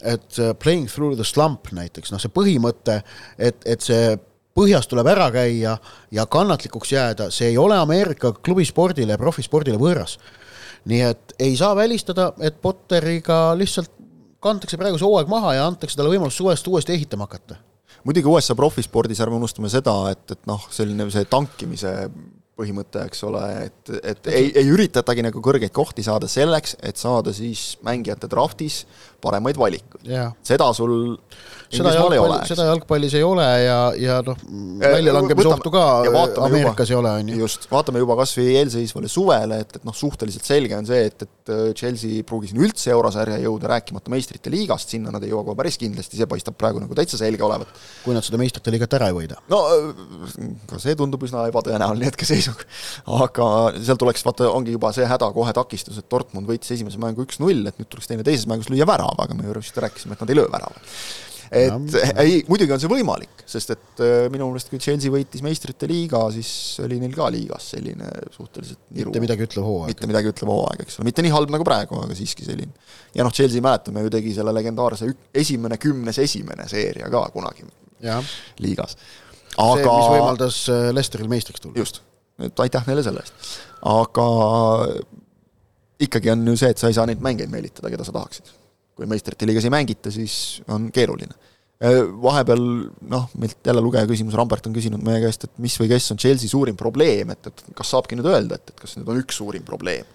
et 0.03 0.37
playing 0.59 0.87
through 0.89 1.15
the 1.15 1.23
slump 1.23 1.69
näiteks, 1.71 2.11
noh, 2.11 2.19
see 2.19 2.31
põhimõte, 2.33 2.97
et, 3.37 3.61
et 3.65 3.81
see 3.81 4.17
põhjas 4.57 4.87
tuleb 4.89 5.07
ära 5.09 5.29
käia 5.33 5.77
ja 6.11 6.25
kannatlikuks 6.29 6.91
jääda, 6.91 7.29
see 7.31 7.53
ei 7.53 7.57
ole 7.57 7.77
Ameerika 7.77 8.33
klubispordile 8.33 9.15
ja 9.15 9.21
profispordile 9.21 9.79
võõras. 9.81 10.17
nii 10.85 11.01
et 11.01 11.33
ei 11.39 11.55
saa 11.55 11.75
välistada, 11.75 12.33
et 12.43 12.61
Potteriga 12.61 13.55
lihtsalt 13.55 13.91
kantakse 14.43 14.77
praegu 14.77 14.99
see 14.99 15.07
hooaeg 15.07 15.29
maha 15.31 15.53
ja 15.55 15.67
antakse 15.67 15.95
talle 15.97 16.11
võimalus 16.11 16.37
suvest 16.37 16.67
uuesti 16.67 16.93
ehitama 16.93 17.23
hakata. 17.29 17.55
Muidugi 18.03 18.29
USA 18.29 18.55
profispordis 18.55 19.21
ärme 19.23 19.39
unustame 19.39 19.71
seda, 19.71 19.95
et, 20.13 20.23
et 20.35 20.47
noh, 20.49 20.63
selline 20.73 21.09
see 21.13 21.27
tankimise 21.29 21.93
põhimõte, 22.53 23.01
eks 23.07 23.23
ole, 23.25 23.41
et, 23.65 23.93
et 24.03 24.27
ei, 24.29 24.51
ei 24.61 24.69
üritatagi 24.69 25.23
nagu 25.25 25.41
kõrgeid 25.43 25.73
kohti 25.73 26.05
saada 26.05 26.29
selleks, 26.29 26.75
et 26.85 26.99
saada 27.01 27.33
siis 27.33 27.73
mängijate 27.85 28.29
draftis 28.29 28.83
paremaid 29.23 29.59
valikuid. 29.59 30.11
seda 30.43 30.69
sul 30.77 31.17
seda 31.73 31.93
jalgpalli, 31.95 32.39
seda 32.47 32.65
jalgpallis 32.67 33.15
ei 33.17 33.23
ole 33.25 33.45
ja, 33.63 33.77
ja 33.97 34.17
noh, 34.25 34.39
väljalangemise 34.81 35.49
ohtu 35.49 35.71
ka 35.73 35.83
Ameerikas 36.45 36.91
juba, 36.91 36.93
ei 36.93 36.99
ole, 36.99 37.13
on 37.21 37.31
ju. 37.31 37.39
just, 37.43 37.67
vaatame 37.71 38.01
juba 38.03 38.17
kas 38.19 38.35
või 38.37 38.55
eelseisvale 38.59 39.09
suvele, 39.11 39.59
et, 39.63 39.77
et 39.79 39.87
noh, 39.87 39.95
suhteliselt 39.97 40.47
selge 40.47 40.77
on 40.77 40.87
see, 40.89 41.07
et, 41.09 41.25
et 41.25 41.53
äh, 41.53 41.63
Chelsea 41.77 42.19
ei 42.19 42.25
pruugi 42.27 42.51
sinna 42.51 42.65
üldse 42.67 42.93
eurosarja 42.93 43.39
jõuda, 43.43 43.69
rääkimata 43.73 44.13
meistrite 44.13 44.53
liigast, 44.53 44.93
sinna 44.93 45.13
nad 45.13 45.25
ei 45.25 45.33
jõua 45.33 45.45
kohe 45.47 45.57
päris 45.59 45.79
kindlasti, 45.81 46.19
see 46.19 46.29
paistab 46.29 46.57
praegu 46.59 46.81
nagu 46.83 46.97
täitsa 46.97 47.19
selge 47.21 47.45
olevat. 47.45 47.71
kui 48.03 48.15
nad 48.15 48.25
seda 48.25 48.39
meistrite 48.41 48.73
liigat 48.73 48.97
ära 48.99 49.09
ei 49.11 49.17
võida. 49.17 49.39
no 49.51 49.61
ka 50.69 50.81
see 50.83 50.97
tundub 50.99 51.23
üsna 51.25 51.47
ebatõenäoline 51.51 52.11
hetkeseisug. 52.11 52.65
aga 53.19 53.49
seal 53.79 53.99
tuleks, 54.01 54.25
vaata, 54.27 54.49
ongi 54.51 54.75
juba 54.75 54.93
see 54.95 55.07
häda 55.09 55.31
kohe 55.35 55.55
takistus, 55.55 55.99
et 56.01 56.09
Dortmund 56.11 56.49
võitis 56.49 56.75
esimese 56.75 57.01
mängu 57.01 57.25
üks-null, 57.25 57.65
et 57.69 57.79
nüüd 57.81 57.89
tuleks 57.89 58.11
teine 58.11 58.25
teises 58.25 58.47
mängus 58.49 58.69
lüüa 58.71 58.87
värav, 58.89 59.12
aga 59.19 59.37
me 59.37 59.49
just 59.49 59.77
rääkisime, 59.77 60.17
et 60.17 60.25
nad 60.25 60.33
ei 60.33 60.41
löö 60.41 60.49
väravat 60.51 60.93
et 61.53 61.95
ja, 61.95 62.11
ei, 62.23 62.39
muidugi 62.49 62.73
on 62.73 62.81
see 62.81 62.89
võimalik, 62.89 63.43
sest 63.49 63.73
et 63.75 64.01
äh, 64.03 64.25
minu 64.33 64.47
meelest, 64.49 64.71
kui 64.71 64.81
Chelsea 64.81 65.13
võitis 65.13 65.43
meistrite 65.45 65.87
liiga, 65.89 66.23
siis 66.33 66.49
oli 66.83 66.97
neil 67.01 67.13
ka 67.15 67.27
liigas 67.33 67.69
selline 67.75 68.09
suhteliselt 68.33 68.79
niru. 68.95 69.11
mitte 69.11 69.21
midagi 69.23 69.45
ütlev 69.45 69.67
hooaeg. 69.67 69.93
mitte 69.93 70.09
midagi 70.09 70.31
ütlev 70.33 70.53
hooaeg, 70.53 70.85
eks 70.85 70.97
ole, 70.99 71.07
mitte 71.09 71.25
nii 71.25 71.33
halb 71.33 71.53
nagu 71.53 71.67
praegu, 71.67 71.99
aga 72.01 72.17
siiski 72.17 72.47
selline. 72.47 72.73
ja 73.13 73.25
noh, 73.25 73.33
Chelsea, 73.35 73.63
mäletame 73.65 74.05
ju, 74.05 74.13
tegi 74.13 74.33
selle 74.37 74.55
legendaarse 74.55 75.11
esimene 75.43 75.77
kümnes 75.81 76.21
esimene 76.23 76.65
seeria 76.71 77.11
ka 77.13 77.27
kunagi 77.35 77.67
ja. 78.03 78.17
liigas. 78.63 78.97
aga 79.53 79.77
see, 79.77 79.91
mis 79.91 80.09
võimaldas 80.15 80.63
äh, 80.73 80.89
Lesteril 80.95 81.29
meistriks 81.31 81.61
tulla. 81.61 81.77
just, 81.83 82.01
et 82.41 82.65
aitäh 82.65 82.89
neile 82.89 83.05
selle 83.05 83.21
eest. 83.21 83.53
aga 83.93 84.27
ikkagi 86.01 86.33
on 86.33 86.49
ju 86.49 86.57
see, 86.59 86.73
et 86.73 86.81
sa 86.81 86.89
ei 86.89 86.97
saa 86.97 87.05
neid 87.09 87.21
mängijaid 87.23 87.53
meelitada, 87.53 87.93
keda 87.93 88.07
sa 88.07 88.15
tahaksid 88.15 88.57
kui 88.97 89.09
meistrite 89.09 89.47
liigas 89.49 89.65
ei 89.67 89.73
mängita, 89.73 90.11
siis 90.13 90.61
on 90.71 90.89
keeruline. 90.93 91.35
Äh, 91.83 91.99
vahepeal 92.23 92.61
noh, 93.11 93.25
meilt 93.41 93.65
jälle 93.65 93.81
lugeja 93.83 94.07
küsimus, 94.07 94.35
Rambert 94.39 94.67
on 94.69 94.75
küsinud 94.75 95.01
meie 95.03 95.19
käest, 95.25 95.47
et 95.47 95.55
mis 95.63 95.75
või 95.81 95.89
kes 95.91 96.11
on 96.13 96.21
Chelsea 96.21 96.51
suurim 96.51 96.77
probleem, 96.79 97.33
et, 97.33 97.49
et 97.49 97.63
kas 97.75 97.91
saabki 97.95 98.15
nüüd 98.15 98.29
öelda, 98.29 98.59
et, 98.59 98.71
et 98.71 98.83
kas 98.85 98.95
nüüd 98.99 99.09
on 99.11 99.19
üks 99.23 99.41
suurim 99.41 99.65
probleem. 99.67 100.07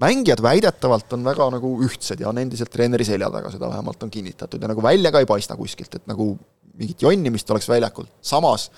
mängijad 0.00 0.40
väidetavalt 0.40 1.12
on 1.12 1.24
väga 1.24 1.50
nagu 1.56 1.72
ühtsed 1.84 2.20
ja 2.22 2.28
on 2.30 2.38
endiselt 2.40 2.70
treeneri 2.72 3.04
selja 3.04 3.28
taga, 3.30 3.50
seda 3.52 3.68
vähemalt 3.68 4.02
on 4.02 4.10
kinnitatud 4.10 4.62
ja 4.62 4.68
nagu 4.70 4.82
välja 4.82 5.10
ka 5.12 5.20
ei 5.20 5.28
paista 5.28 5.56
kuskilt, 5.56 5.94
et 5.98 6.06
nagu 6.08 6.30
mingit 6.78 7.02
jonnimist 7.02 7.50
oleks 7.50 7.68
väljakul, 7.68 8.06
samas 8.22 8.70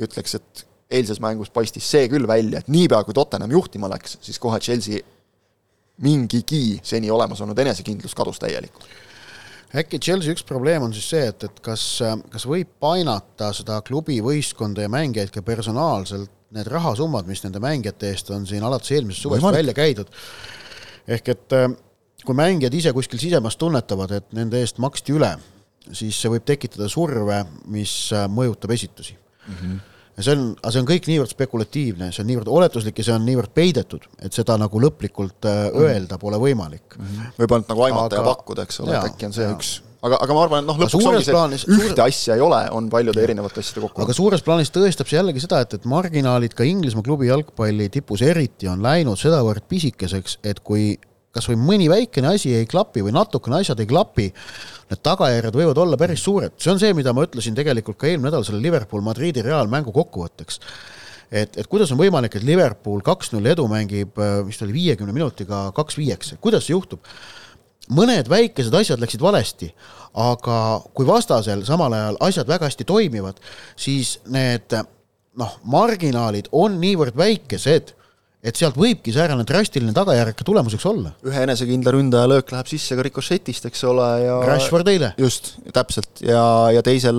ütleks, 0.00 0.38
et 0.38 0.64
eilses 0.90 1.20
mängus 1.20 1.50
paistis 1.50 1.88
see 1.90 2.06
küll 2.08 2.28
välja, 2.28 2.60
et 2.60 2.70
niipea, 2.70 3.02
kui 3.04 3.16
Tottenham 3.16 3.50
juhtima 3.50 3.90
läks, 3.90 4.18
siis 4.22 4.38
kohe 4.38 4.60
Chelsea 4.62 5.02
mingigi 6.02 6.78
seni 6.84 7.10
olemas 7.10 7.40
olnud 7.40 7.58
enesekindlus 7.58 8.14
kadus 8.16 8.40
täielikult. 8.42 8.88
äkki 9.76 9.98
Chelsea 9.98 10.32
üks 10.32 10.44
probleem 10.46 10.84
on 10.86 10.94
siis 10.94 11.08
see, 11.10 11.24
et, 11.30 11.44
et 11.44 11.60
kas, 11.64 11.84
kas 12.32 12.46
võib 12.48 12.68
painata 12.80 13.50
seda 13.56 13.80
klubi 13.84 14.18
võistkonda 14.24 14.84
ja 14.84 14.92
mängijaid 14.92 15.32
ka 15.34 15.42
personaalselt 15.44 16.30
need 16.56 16.68
rahasummad, 16.70 17.26
mis 17.26 17.42
nende 17.44 17.60
mängijate 17.62 18.12
eest 18.12 18.30
on 18.34 18.46
siin 18.46 18.64
alates 18.64 18.92
eelmisest 18.94 19.26
suvest 19.26 19.48
välja 19.56 19.74
käidud, 19.76 20.12
ehk 21.08 21.32
et 21.34 21.56
äh, 21.56 21.66
kui 22.24 22.38
mängijad 22.38 22.74
ise 22.74 22.92
kuskil 22.96 23.20
sisemas 23.20 23.58
tunnetavad, 23.60 24.14
et 24.20 24.32
nende 24.36 24.62
eest 24.62 24.78
maksti 24.82 25.16
üle, 25.16 25.34
siis 25.90 26.18
see 26.20 26.30
võib 26.32 26.46
tekitada 26.46 26.88
surve, 26.92 27.42
mis 27.72 27.98
äh, 28.14 28.28
mõjutab 28.30 28.72
esitusi 28.78 29.16
mm. 29.16 29.60
-hmm 29.60 29.84
ja 30.16 30.24
see 30.24 30.36
on, 30.36 30.44
aga 30.60 30.72
see 30.72 30.82
on 30.82 30.88
kõik 30.88 31.08
niivõrd 31.10 31.32
spekulatiivne, 31.32 32.10
see 32.14 32.24
on 32.24 32.30
niivõrd 32.30 32.52
oletuslik 32.58 33.00
ja 33.02 33.08
see 33.08 33.16
on 33.16 33.26
niivõrd 33.28 33.52
peidetud, 33.56 34.06
et 34.24 34.36
seda 34.36 34.56
nagu 34.60 34.80
lõplikult 34.82 35.48
äh, 35.48 35.66
mhm. 35.68 35.88
öelda 35.88 36.20
pole 36.22 36.40
võimalik 36.40 36.96
mm. 36.96 37.10
-hmm. 37.10 37.34
võib 37.40 37.56
ainult 37.56 37.74
nagu 37.74 37.88
aimata 37.88 38.14
aga... 38.14 38.22
ja 38.22 38.30
pakkuda, 38.30 38.68
eks 38.68 38.80
ole, 38.84 38.96
et 38.96 39.10
äkki 39.12 39.28
on 39.28 39.36
see 39.36 39.48
ja. 39.48 39.56
üks 39.56 39.74
aga, 40.06 40.20
aga 40.22 40.36
ma 40.36 40.44
arvan, 40.46 40.62
et 40.62 40.68
noh, 40.68 40.78
lõpuks 40.80 41.08
ongi 41.10 41.24
see, 41.24 41.34
plaanis, 41.34 41.66
ühte 41.68 41.88
suure... 41.90 42.06
asja 42.06 42.36
ei 42.36 42.44
ole, 42.44 42.60
on 42.76 42.88
paljude 42.92 43.22
erinevate 43.22 43.62
asjade 43.62 43.82
kokku. 43.84 44.04
aga 44.04 44.16
suures 44.16 44.44
plaanis 44.46 44.72
tõestab 44.74 45.10
see 45.10 45.18
jällegi 45.18 45.42
seda, 45.44 45.60
et, 45.64 45.76
et 45.78 45.88
marginaalid 45.90 46.56
ka 46.56 46.66
Inglismaa 46.68 47.06
klubi 47.06 47.30
jalgpalli 47.30 47.88
tipus 47.92 48.24
eriti 48.26 48.70
on 48.70 48.84
läinud 48.84 49.20
sedavõrd 49.20 49.66
pisikeseks, 49.70 50.40
et 50.46 50.62
kui 50.66 50.94
kas 51.36 51.50
või 51.50 51.60
mõni 51.60 51.90
väikene 51.92 52.32
asi 52.32 52.54
ei 52.56 52.68
klapi 52.68 53.04
või 53.04 53.12
natukene 53.16 53.60
asjad 53.60 53.80
ei 53.82 53.88
klapi, 53.90 54.30
need 54.90 55.02
tagajärjed 55.02 55.56
võivad 55.56 55.80
olla 55.82 55.98
päris 56.00 56.22
suured, 56.24 56.54
see 56.62 56.72
on 56.72 56.82
see, 56.82 56.92
mida 56.96 57.14
ma 57.16 57.24
ütlesin 57.26 57.56
tegelikult 57.56 57.98
ka 58.00 58.10
eelmine 58.10 58.30
nädal 58.30 58.44
selle 58.46 58.62
Liverpool-Madridi 58.64 59.42
reaalmängu 59.46 59.94
kokkuvõtteks. 59.94 60.60
et, 61.30 61.56
et 61.56 61.66
kuidas 61.66 61.90
on 61.92 61.98
võimalik, 61.98 62.36
et 62.36 62.46
Liverpool 62.46 63.02
kaks-null 63.06 63.50
edu 63.50 63.66
mängib, 63.70 64.14
vist 64.46 64.62
oli 64.62 64.76
viiekümne 64.76 65.12
minutiga 65.12 65.70
kaks 65.74 65.98
viieks, 65.98 66.36
kuidas 66.40 66.66
see 66.66 66.76
juhtub? 66.76 67.02
mõned 67.86 68.26
väikesed 68.26 68.74
asjad 68.74 68.98
läksid 68.98 69.22
valesti, 69.22 69.68
aga 70.18 70.80
kui 70.94 71.06
vastasel 71.06 71.62
samal 71.66 71.94
ajal 71.94 72.16
asjad 72.26 72.48
väga 72.50 72.66
hästi 72.66 72.86
toimivad, 72.88 73.38
siis 73.78 74.16
need 74.26 74.74
noh, 75.38 75.58
marginaalid 75.62 76.48
on 76.52 76.80
niivõrd 76.82 77.16
väikesed 77.18 77.92
et 78.46 78.58
sealt 78.58 78.78
võibki 78.78 79.14
säärane 79.14 79.44
drastiline 79.48 79.94
tagajärg 79.96 80.36
ka 80.38 80.46
tulemuseks 80.46 80.86
olla. 80.88 81.12
ühe 81.26 81.44
enesekindla 81.46 81.94
ründaja 81.96 82.30
löök 82.30 82.52
läheb 82.54 82.70
sisse 82.70 82.96
ka 82.98 83.04
rikošetist, 83.06 83.68
eks 83.70 83.84
ole, 83.90 84.08
ja 84.22 84.40
Rashford 84.46 84.90
eile. 84.92 85.12
just, 85.20 85.56
täpselt, 85.74 86.22
ja, 86.22 86.42
ja 86.74 86.82
teisel 86.86 87.18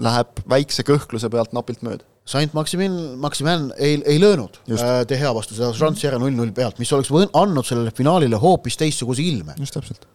läheb 0.00 0.40
väikse 0.48 0.84
kõhkluse 0.86 1.30
pealt 1.32 1.54
napilt 1.56 1.84
mööda. 1.86 2.06
Saint-Maximin, 2.30 2.94
Maximin 3.18 3.70
ei, 3.80 3.96
ei 4.06 4.20
löönud 4.22 4.60
äh, 4.70 5.00
De 5.08 5.18
Gea 5.18 5.32
vastu 5.34 5.56
seda 5.56 5.72
ära 6.08 6.18
null-null 6.20 6.52
pealt, 6.54 6.78
mis 6.78 6.92
oleks 6.94 7.10
võin, 7.10 7.30
andnud 7.34 7.66
sellele 7.66 7.94
finaalile 7.96 8.38
hoopis 8.38 8.78
teistsuguse 8.80 9.24
ilme. 9.24 9.56
just 9.58 9.74
täpselt. 9.74 10.06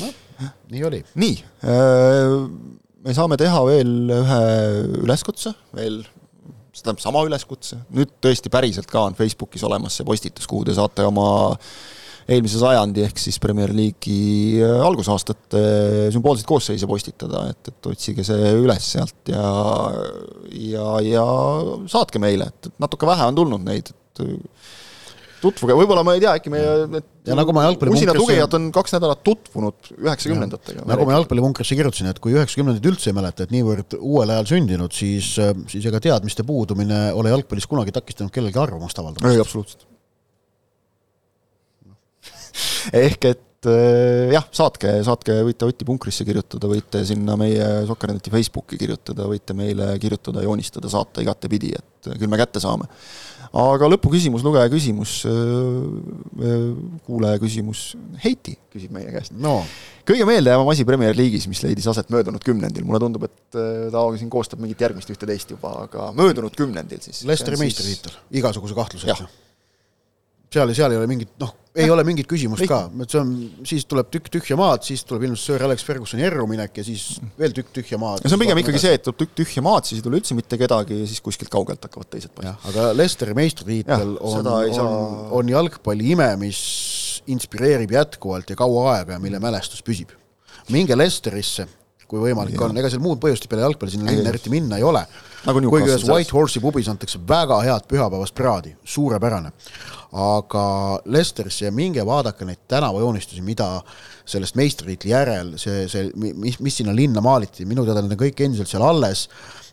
noh, 0.00 0.12
nii 0.72 0.84
oli. 0.88 1.02
nii 1.18 1.34
äh,, 1.66 2.36
me 3.02 3.14
saame 3.16 3.38
teha 3.40 3.62
veel 3.66 4.12
ühe 4.14 4.42
üleskutse, 5.02 5.54
veel 5.76 6.02
see 6.82 6.90
tähendab 6.90 7.02
sama 7.02 7.22
üleskutse, 7.28 7.78
nüüd 7.94 8.10
tõesti 8.22 8.50
päriselt 8.52 8.90
ka 8.90 9.06
on 9.08 9.18
Facebookis 9.18 9.62
olemas 9.68 9.96
see 9.98 10.06
postitus, 10.06 10.48
kuhu 10.50 10.66
te 10.66 10.74
saate 10.74 11.06
oma 11.06 11.56
eelmise 12.30 12.60
sajandi 12.60 13.02
ehk 13.06 13.18
siis 13.18 13.38
Premier 13.42 13.72
League'i 13.74 14.60
äh, 14.62 14.76
algusaastate 14.86 15.62
sümboolseid 16.14 16.46
koosseise 16.46 16.86
postitada, 16.90 17.46
et, 17.50 17.72
et 17.72 17.90
otsige 17.90 18.26
see 18.26 18.52
üles 18.58 18.92
sealt 18.94 19.32
ja 19.32 19.46
ja, 20.52 20.86
ja 21.06 21.26
saatke 21.90 22.22
meile, 22.22 22.50
et 22.50 22.72
natuke 22.82 23.08
vähe 23.10 23.26
on 23.30 23.38
tulnud 23.38 23.66
neid, 23.66 23.90
et 23.90 24.24
tutvuge, 25.42 25.74
võib-olla 25.76 26.04
ma 26.06 26.14
ei 26.16 26.22
tea, 26.22 26.32
äkki 26.38 26.52
meie 26.52 26.86
need 26.90 27.08
ja 27.28 27.36
nagu 27.38 27.54
ma 27.54 27.66
usinad 27.70 28.18
lugejad 28.18 28.56
on 28.58 28.70
kaks 28.74 28.96
nädalat 28.96 29.22
tutvunud 29.26 29.92
üheksakümnendatega. 29.98 30.86
nagu 30.88 31.06
ma 31.06 31.16
jalgpallipunkrisse 31.18 31.78
kirjutasin, 31.78 32.10
et 32.10 32.20
kui 32.22 32.34
üheksakümnendaid 32.36 32.88
üldse 32.92 33.10
ei 33.12 33.16
mäleta, 33.16 33.46
et 33.46 33.54
niivõrd 33.54 33.98
uuel 34.00 34.34
ajal 34.34 34.50
sündinud, 34.54 34.94
siis, 34.96 35.34
siis 35.70 35.86
ega 35.90 36.02
teadmiste 36.02 36.46
puudumine 36.46 37.04
ole 37.18 37.34
jalgpallis 37.34 37.68
kunagi 37.70 37.94
takistanud 37.94 38.34
kellelgi 38.34 38.60
arvamust 38.62 39.02
avaldamast. 39.02 39.34
ei, 39.34 39.42
absoluutselt 39.42 39.88
ehk 43.06 43.30
et 43.32 43.48
äh, 43.70 44.30
jah, 44.32 44.46
saatke, 44.54 44.94
saatke, 45.06 45.36
võite 45.46 45.66
Oti 45.68 45.86
punkrisse 45.88 46.26
kirjutada, 46.28 46.70
võite 46.70 47.02
sinna 47.08 47.36
meie 47.40 47.66
Sokkerneti 47.88 48.32
Facebooki 48.32 48.78
kirjutada, 48.80 49.26
võite 49.30 49.56
meile 49.56 49.92
kirjutada, 50.02 50.44
joonistada, 50.44 50.90
saata 50.92 51.24
igatepidi, 51.24 51.74
et 51.78 52.10
küll 52.16 52.30
me 52.30 52.40
kätte 52.40 52.62
saame. 52.62 52.88
aga 53.52 53.88
lõpuküsimus, 53.92 54.44
lugeja 54.46 54.70
küsimus, 54.72 55.18
äh, 55.28 55.36
äh, 56.40 56.64
kuulaja 57.06 57.42
küsimus, 57.42 57.92
Heiti 58.24 58.56
küsib 58.72 58.94
meie 58.96 59.12
käest. 59.12 59.36
No.. 59.36 59.60
kõige 60.08 60.26
meeldejäävam 60.28 60.72
asi 60.72 60.88
Premier 60.88 61.14
League'is, 61.16 61.46
mis 61.50 61.62
leidis 61.62 61.86
aset 61.92 62.10
möödunud 62.10 62.42
kümnendil, 62.42 62.86
mulle 62.88 63.02
tundub, 63.04 63.28
et 63.28 63.60
ta 63.92 64.08
siin 64.16 64.32
koostab 64.32 64.62
mingit 64.64 64.80
järgmist 64.80 65.12
ühte-teist 65.12 65.54
juba, 65.54 65.76
aga 65.86 66.10
möödunud 66.16 66.56
kümnendil 66.56 67.02
siis. 67.04 67.22
Lesteri 67.28 67.60
meistritiitel, 67.60 68.16
igasuguse 68.40 68.76
kahtluseta 68.78 69.28
seal, 70.52 70.72
seal 70.76 70.94
ei 70.94 71.00
ole 71.00 71.08
mingit, 71.10 71.32
noh, 71.42 71.52
ei 71.72 71.88
ole 71.90 72.04
mingit 72.04 72.28
küsimust 72.28 72.66
ka, 72.68 72.82
et 73.00 73.14
see 73.14 73.20
on, 73.20 73.32
siis 73.68 73.86
tuleb 73.88 74.10
tükk 74.12 74.28
tühja 74.34 74.56
maad, 74.60 74.84
siis 74.86 75.04
tuleb 75.08 75.24
ilmselt 75.28 75.56
Sir 75.56 75.64
Alex 75.64 75.84
Fergusoni 75.88 76.26
erruminek 76.26 76.76
ja 76.82 76.84
siis 76.86 77.06
veel 77.38 77.54
tükk 77.56 77.72
tühja 77.78 77.98
maad. 78.00 78.24
see 78.26 78.36
on 78.36 78.42
pigem 78.42 78.60
ikkagi 78.60 78.82
see, 78.82 78.94
et 78.98 79.04
tuleb 79.06 79.22
tükk 79.22 79.36
tühja 79.42 79.64
maad, 79.64 79.88
siis 79.88 80.02
ei 80.02 80.06
tule 80.06 80.20
üldse 80.20 80.36
mitte 80.36 80.58
kedagi 80.60 81.00
ja 81.00 81.08
siis 81.08 81.22
kuskilt 81.24 81.52
kaugelt 81.52 81.84
hakkavad 81.88 82.10
teised 82.12 82.34
paistma. 82.36 82.58
aga 82.70 82.90
Leicesteri 82.96 83.36
meistritiitel 83.38 84.16
on, 84.20 84.50
on, 84.52 84.96
on 85.40 85.52
jalgpalli 85.54 86.12
ime, 86.16 86.28
mis 86.42 86.60
inspireerib 87.32 87.94
jätkuvalt 87.96 88.52
ja 88.52 88.58
kaua 88.58 88.88
aega 88.96 89.16
ja 89.16 89.22
mille 89.22 89.40
mälestus 89.42 89.84
püsib. 89.86 90.12
minge 90.70 90.96
Leicesterisse, 90.98 91.66
kui 92.12 92.20
võimalik 92.20 92.58
ja. 92.58 92.66
on, 92.68 92.76
ega 92.76 92.92
seal 92.92 93.02
muud 93.04 93.20
põhjust 93.22 93.48
peale 93.48 93.64
jalgpalli 93.66 93.96
sinna 93.96 94.12
linna 94.12 94.30
eriti 94.32 94.52
minna 94.52 94.78
ei 94.80 94.86
ole. 94.86 95.02
Nagu 95.42 95.64
kuigi 95.72 95.90
ühes 95.90 96.04
White 96.06 96.36
Horse'i 96.36 96.62
pubis 96.62 96.86
antakse 96.92 97.18
väga 97.28 97.58
head 97.64 97.88
pühapäevast 97.90 98.36
praadi, 98.38 98.76
suurepärane 98.84 99.50
aga 100.12 100.64
Lesterisse 101.08 101.66
ja 101.66 101.72
minge 101.72 102.04
vaadake 102.04 102.44
neid 102.44 102.66
tänavajoonistusi, 102.68 103.40
mida 103.44 103.68
sellest 104.28 104.58
meistritiitli 104.60 105.12
järel 105.12 105.54
see, 105.60 105.86
see, 105.88 106.10
mis, 106.14 106.58
mis 106.60 106.76
sinna 106.82 106.92
linna 106.96 107.22
maaliti, 107.24 107.64
minu 107.68 107.86
teada 107.86 108.04
need 108.04 108.14
on 108.16 108.20
kõik 108.26 108.44
endiselt 108.44 108.70
seal 108.70 108.84
alles. 108.86 109.28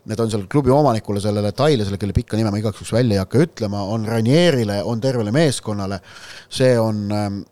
Need 0.08 0.16
on 0.24 0.30
seal 0.32 0.46
klubi 0.48 0.72
omanikule, 0.72 1.20
sellele 1.20 1.50
Tailasele, 1.52 1.98
kelle 2.00 2.14
pikka 2.16 2.38
nime 2.38 2.48
ma 2.48 2.56
igaks 2.56 2.78
juhuks 2.78 2.94
välja 2.96 3.18
ei 3.18 3.20
hakka 3.20 3.42
ütlema, 3.44 3.82
on 3.92 4.06
Ranierile, 4.08 4.78
on 4.88 5.00
tervele 5.00 5.28
meeskonnale. 5.34 6.00
see 6.48 6.72
on, 6.80 7.04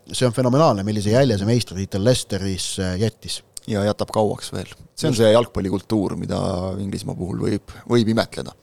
see 0.09 0.25
on 0.25 0.33
fenomenaalne, 0.33 0.83
millise 0.83 1.13
jälje 1.13 1.37
see 1.37 1.51
meistritiitel 1.51 2.03
Lesteris 2.09 2.71
jättis 2.97 3.37
ja 3.69 3.83
jätab 3.87 4.11
kauaks 4.13 4.53
veel. 4.53 4.71
see 4.97 5.09
on 5.09 5.17
see 5.17 5.29
jalgpallikultuur, 5.31 6.15
mida 6.19 6.39
Inglismaa 6.81 7.17
puhul 7.17 7.43
võib, 7.45 7.75
võib 7.89 8.09
imetleda. 8.15 8.55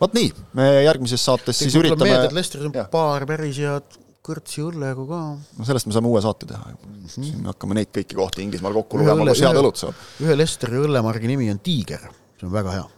vot 0.00 0.16
nii, 0.16 0.30
me 0.58 0.70
järgmises 0.86 1.24
saates 1.24 1.60
Teid 1.60 1.70
siis 1.70 1.78
üritame 1.80 2.10
meelde, 2.10 2.30
et 2.30 2.38
Lesteris 2.38 2.70
on 2.70 2.74
paar 2.92 3.26
päris 3.28 3.60
head 3.62 4.00
kõrtsi 4.24 4.64
õllega 4.64 5.04
ka. 5.10 5.20
no 5.58 5.68
sellest 5.68 5.90
me 5.90 5.96
saame 5.96 6.10
uue 6.10 6.24
saate 6.24 6.48
teha 6.48 6.64
mm. 6.64 6.96
-hmm. 6.96 7.12
siin 7.12 7.44
me 7.44 7.52
hakkame 7.52 7.78
neid 7.80 7.92
kõiki 7.92 8.18
kohti 8.18 8.44
Inglismaal 8.46 8.76
kokku 8.80 9.02
lugema, 9.02 9.28
kus 9.28 9.44
head 9.44 9.60
õlut 9.60 9.80
saab. 9.80 10.02
ühe 10.24 10.38
Lesteri 10.38 10.80
õllemargi 10.80 11.30
nimi 11.30 11.50
on 11.52 11.60
Tiiger, 11.64 12.08
see 12.40 12.48
on 12.48 12.56
väga 12.56 12.76
hea. 12.78 12.88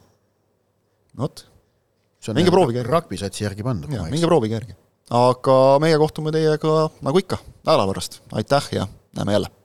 vot. 1.18 1.46
minge 2.32 2.54
proovige 2.54 2.82
järgi. 2.82 2.92
ragbisatsi 2.98 3.46
järgi 3.48 3.66
pandud. 3.66 3.90
minge 3.90 4.26
proovige 4.26 4.60
järgi. 4.60 4.78
aga 5.10 5.60
meie 5.82 5.98
kohtume 5.98 6.32
teiega 6.34 6.78
nagu 7.02 7.22
ikka 7.26 7.42
nädala 7.66 7.86
pärast, 7.92 8.22
aitäh 8.32 8.72
ja 8.78 8.88
näeme 9.18 9.38
jälle 9.38 9.56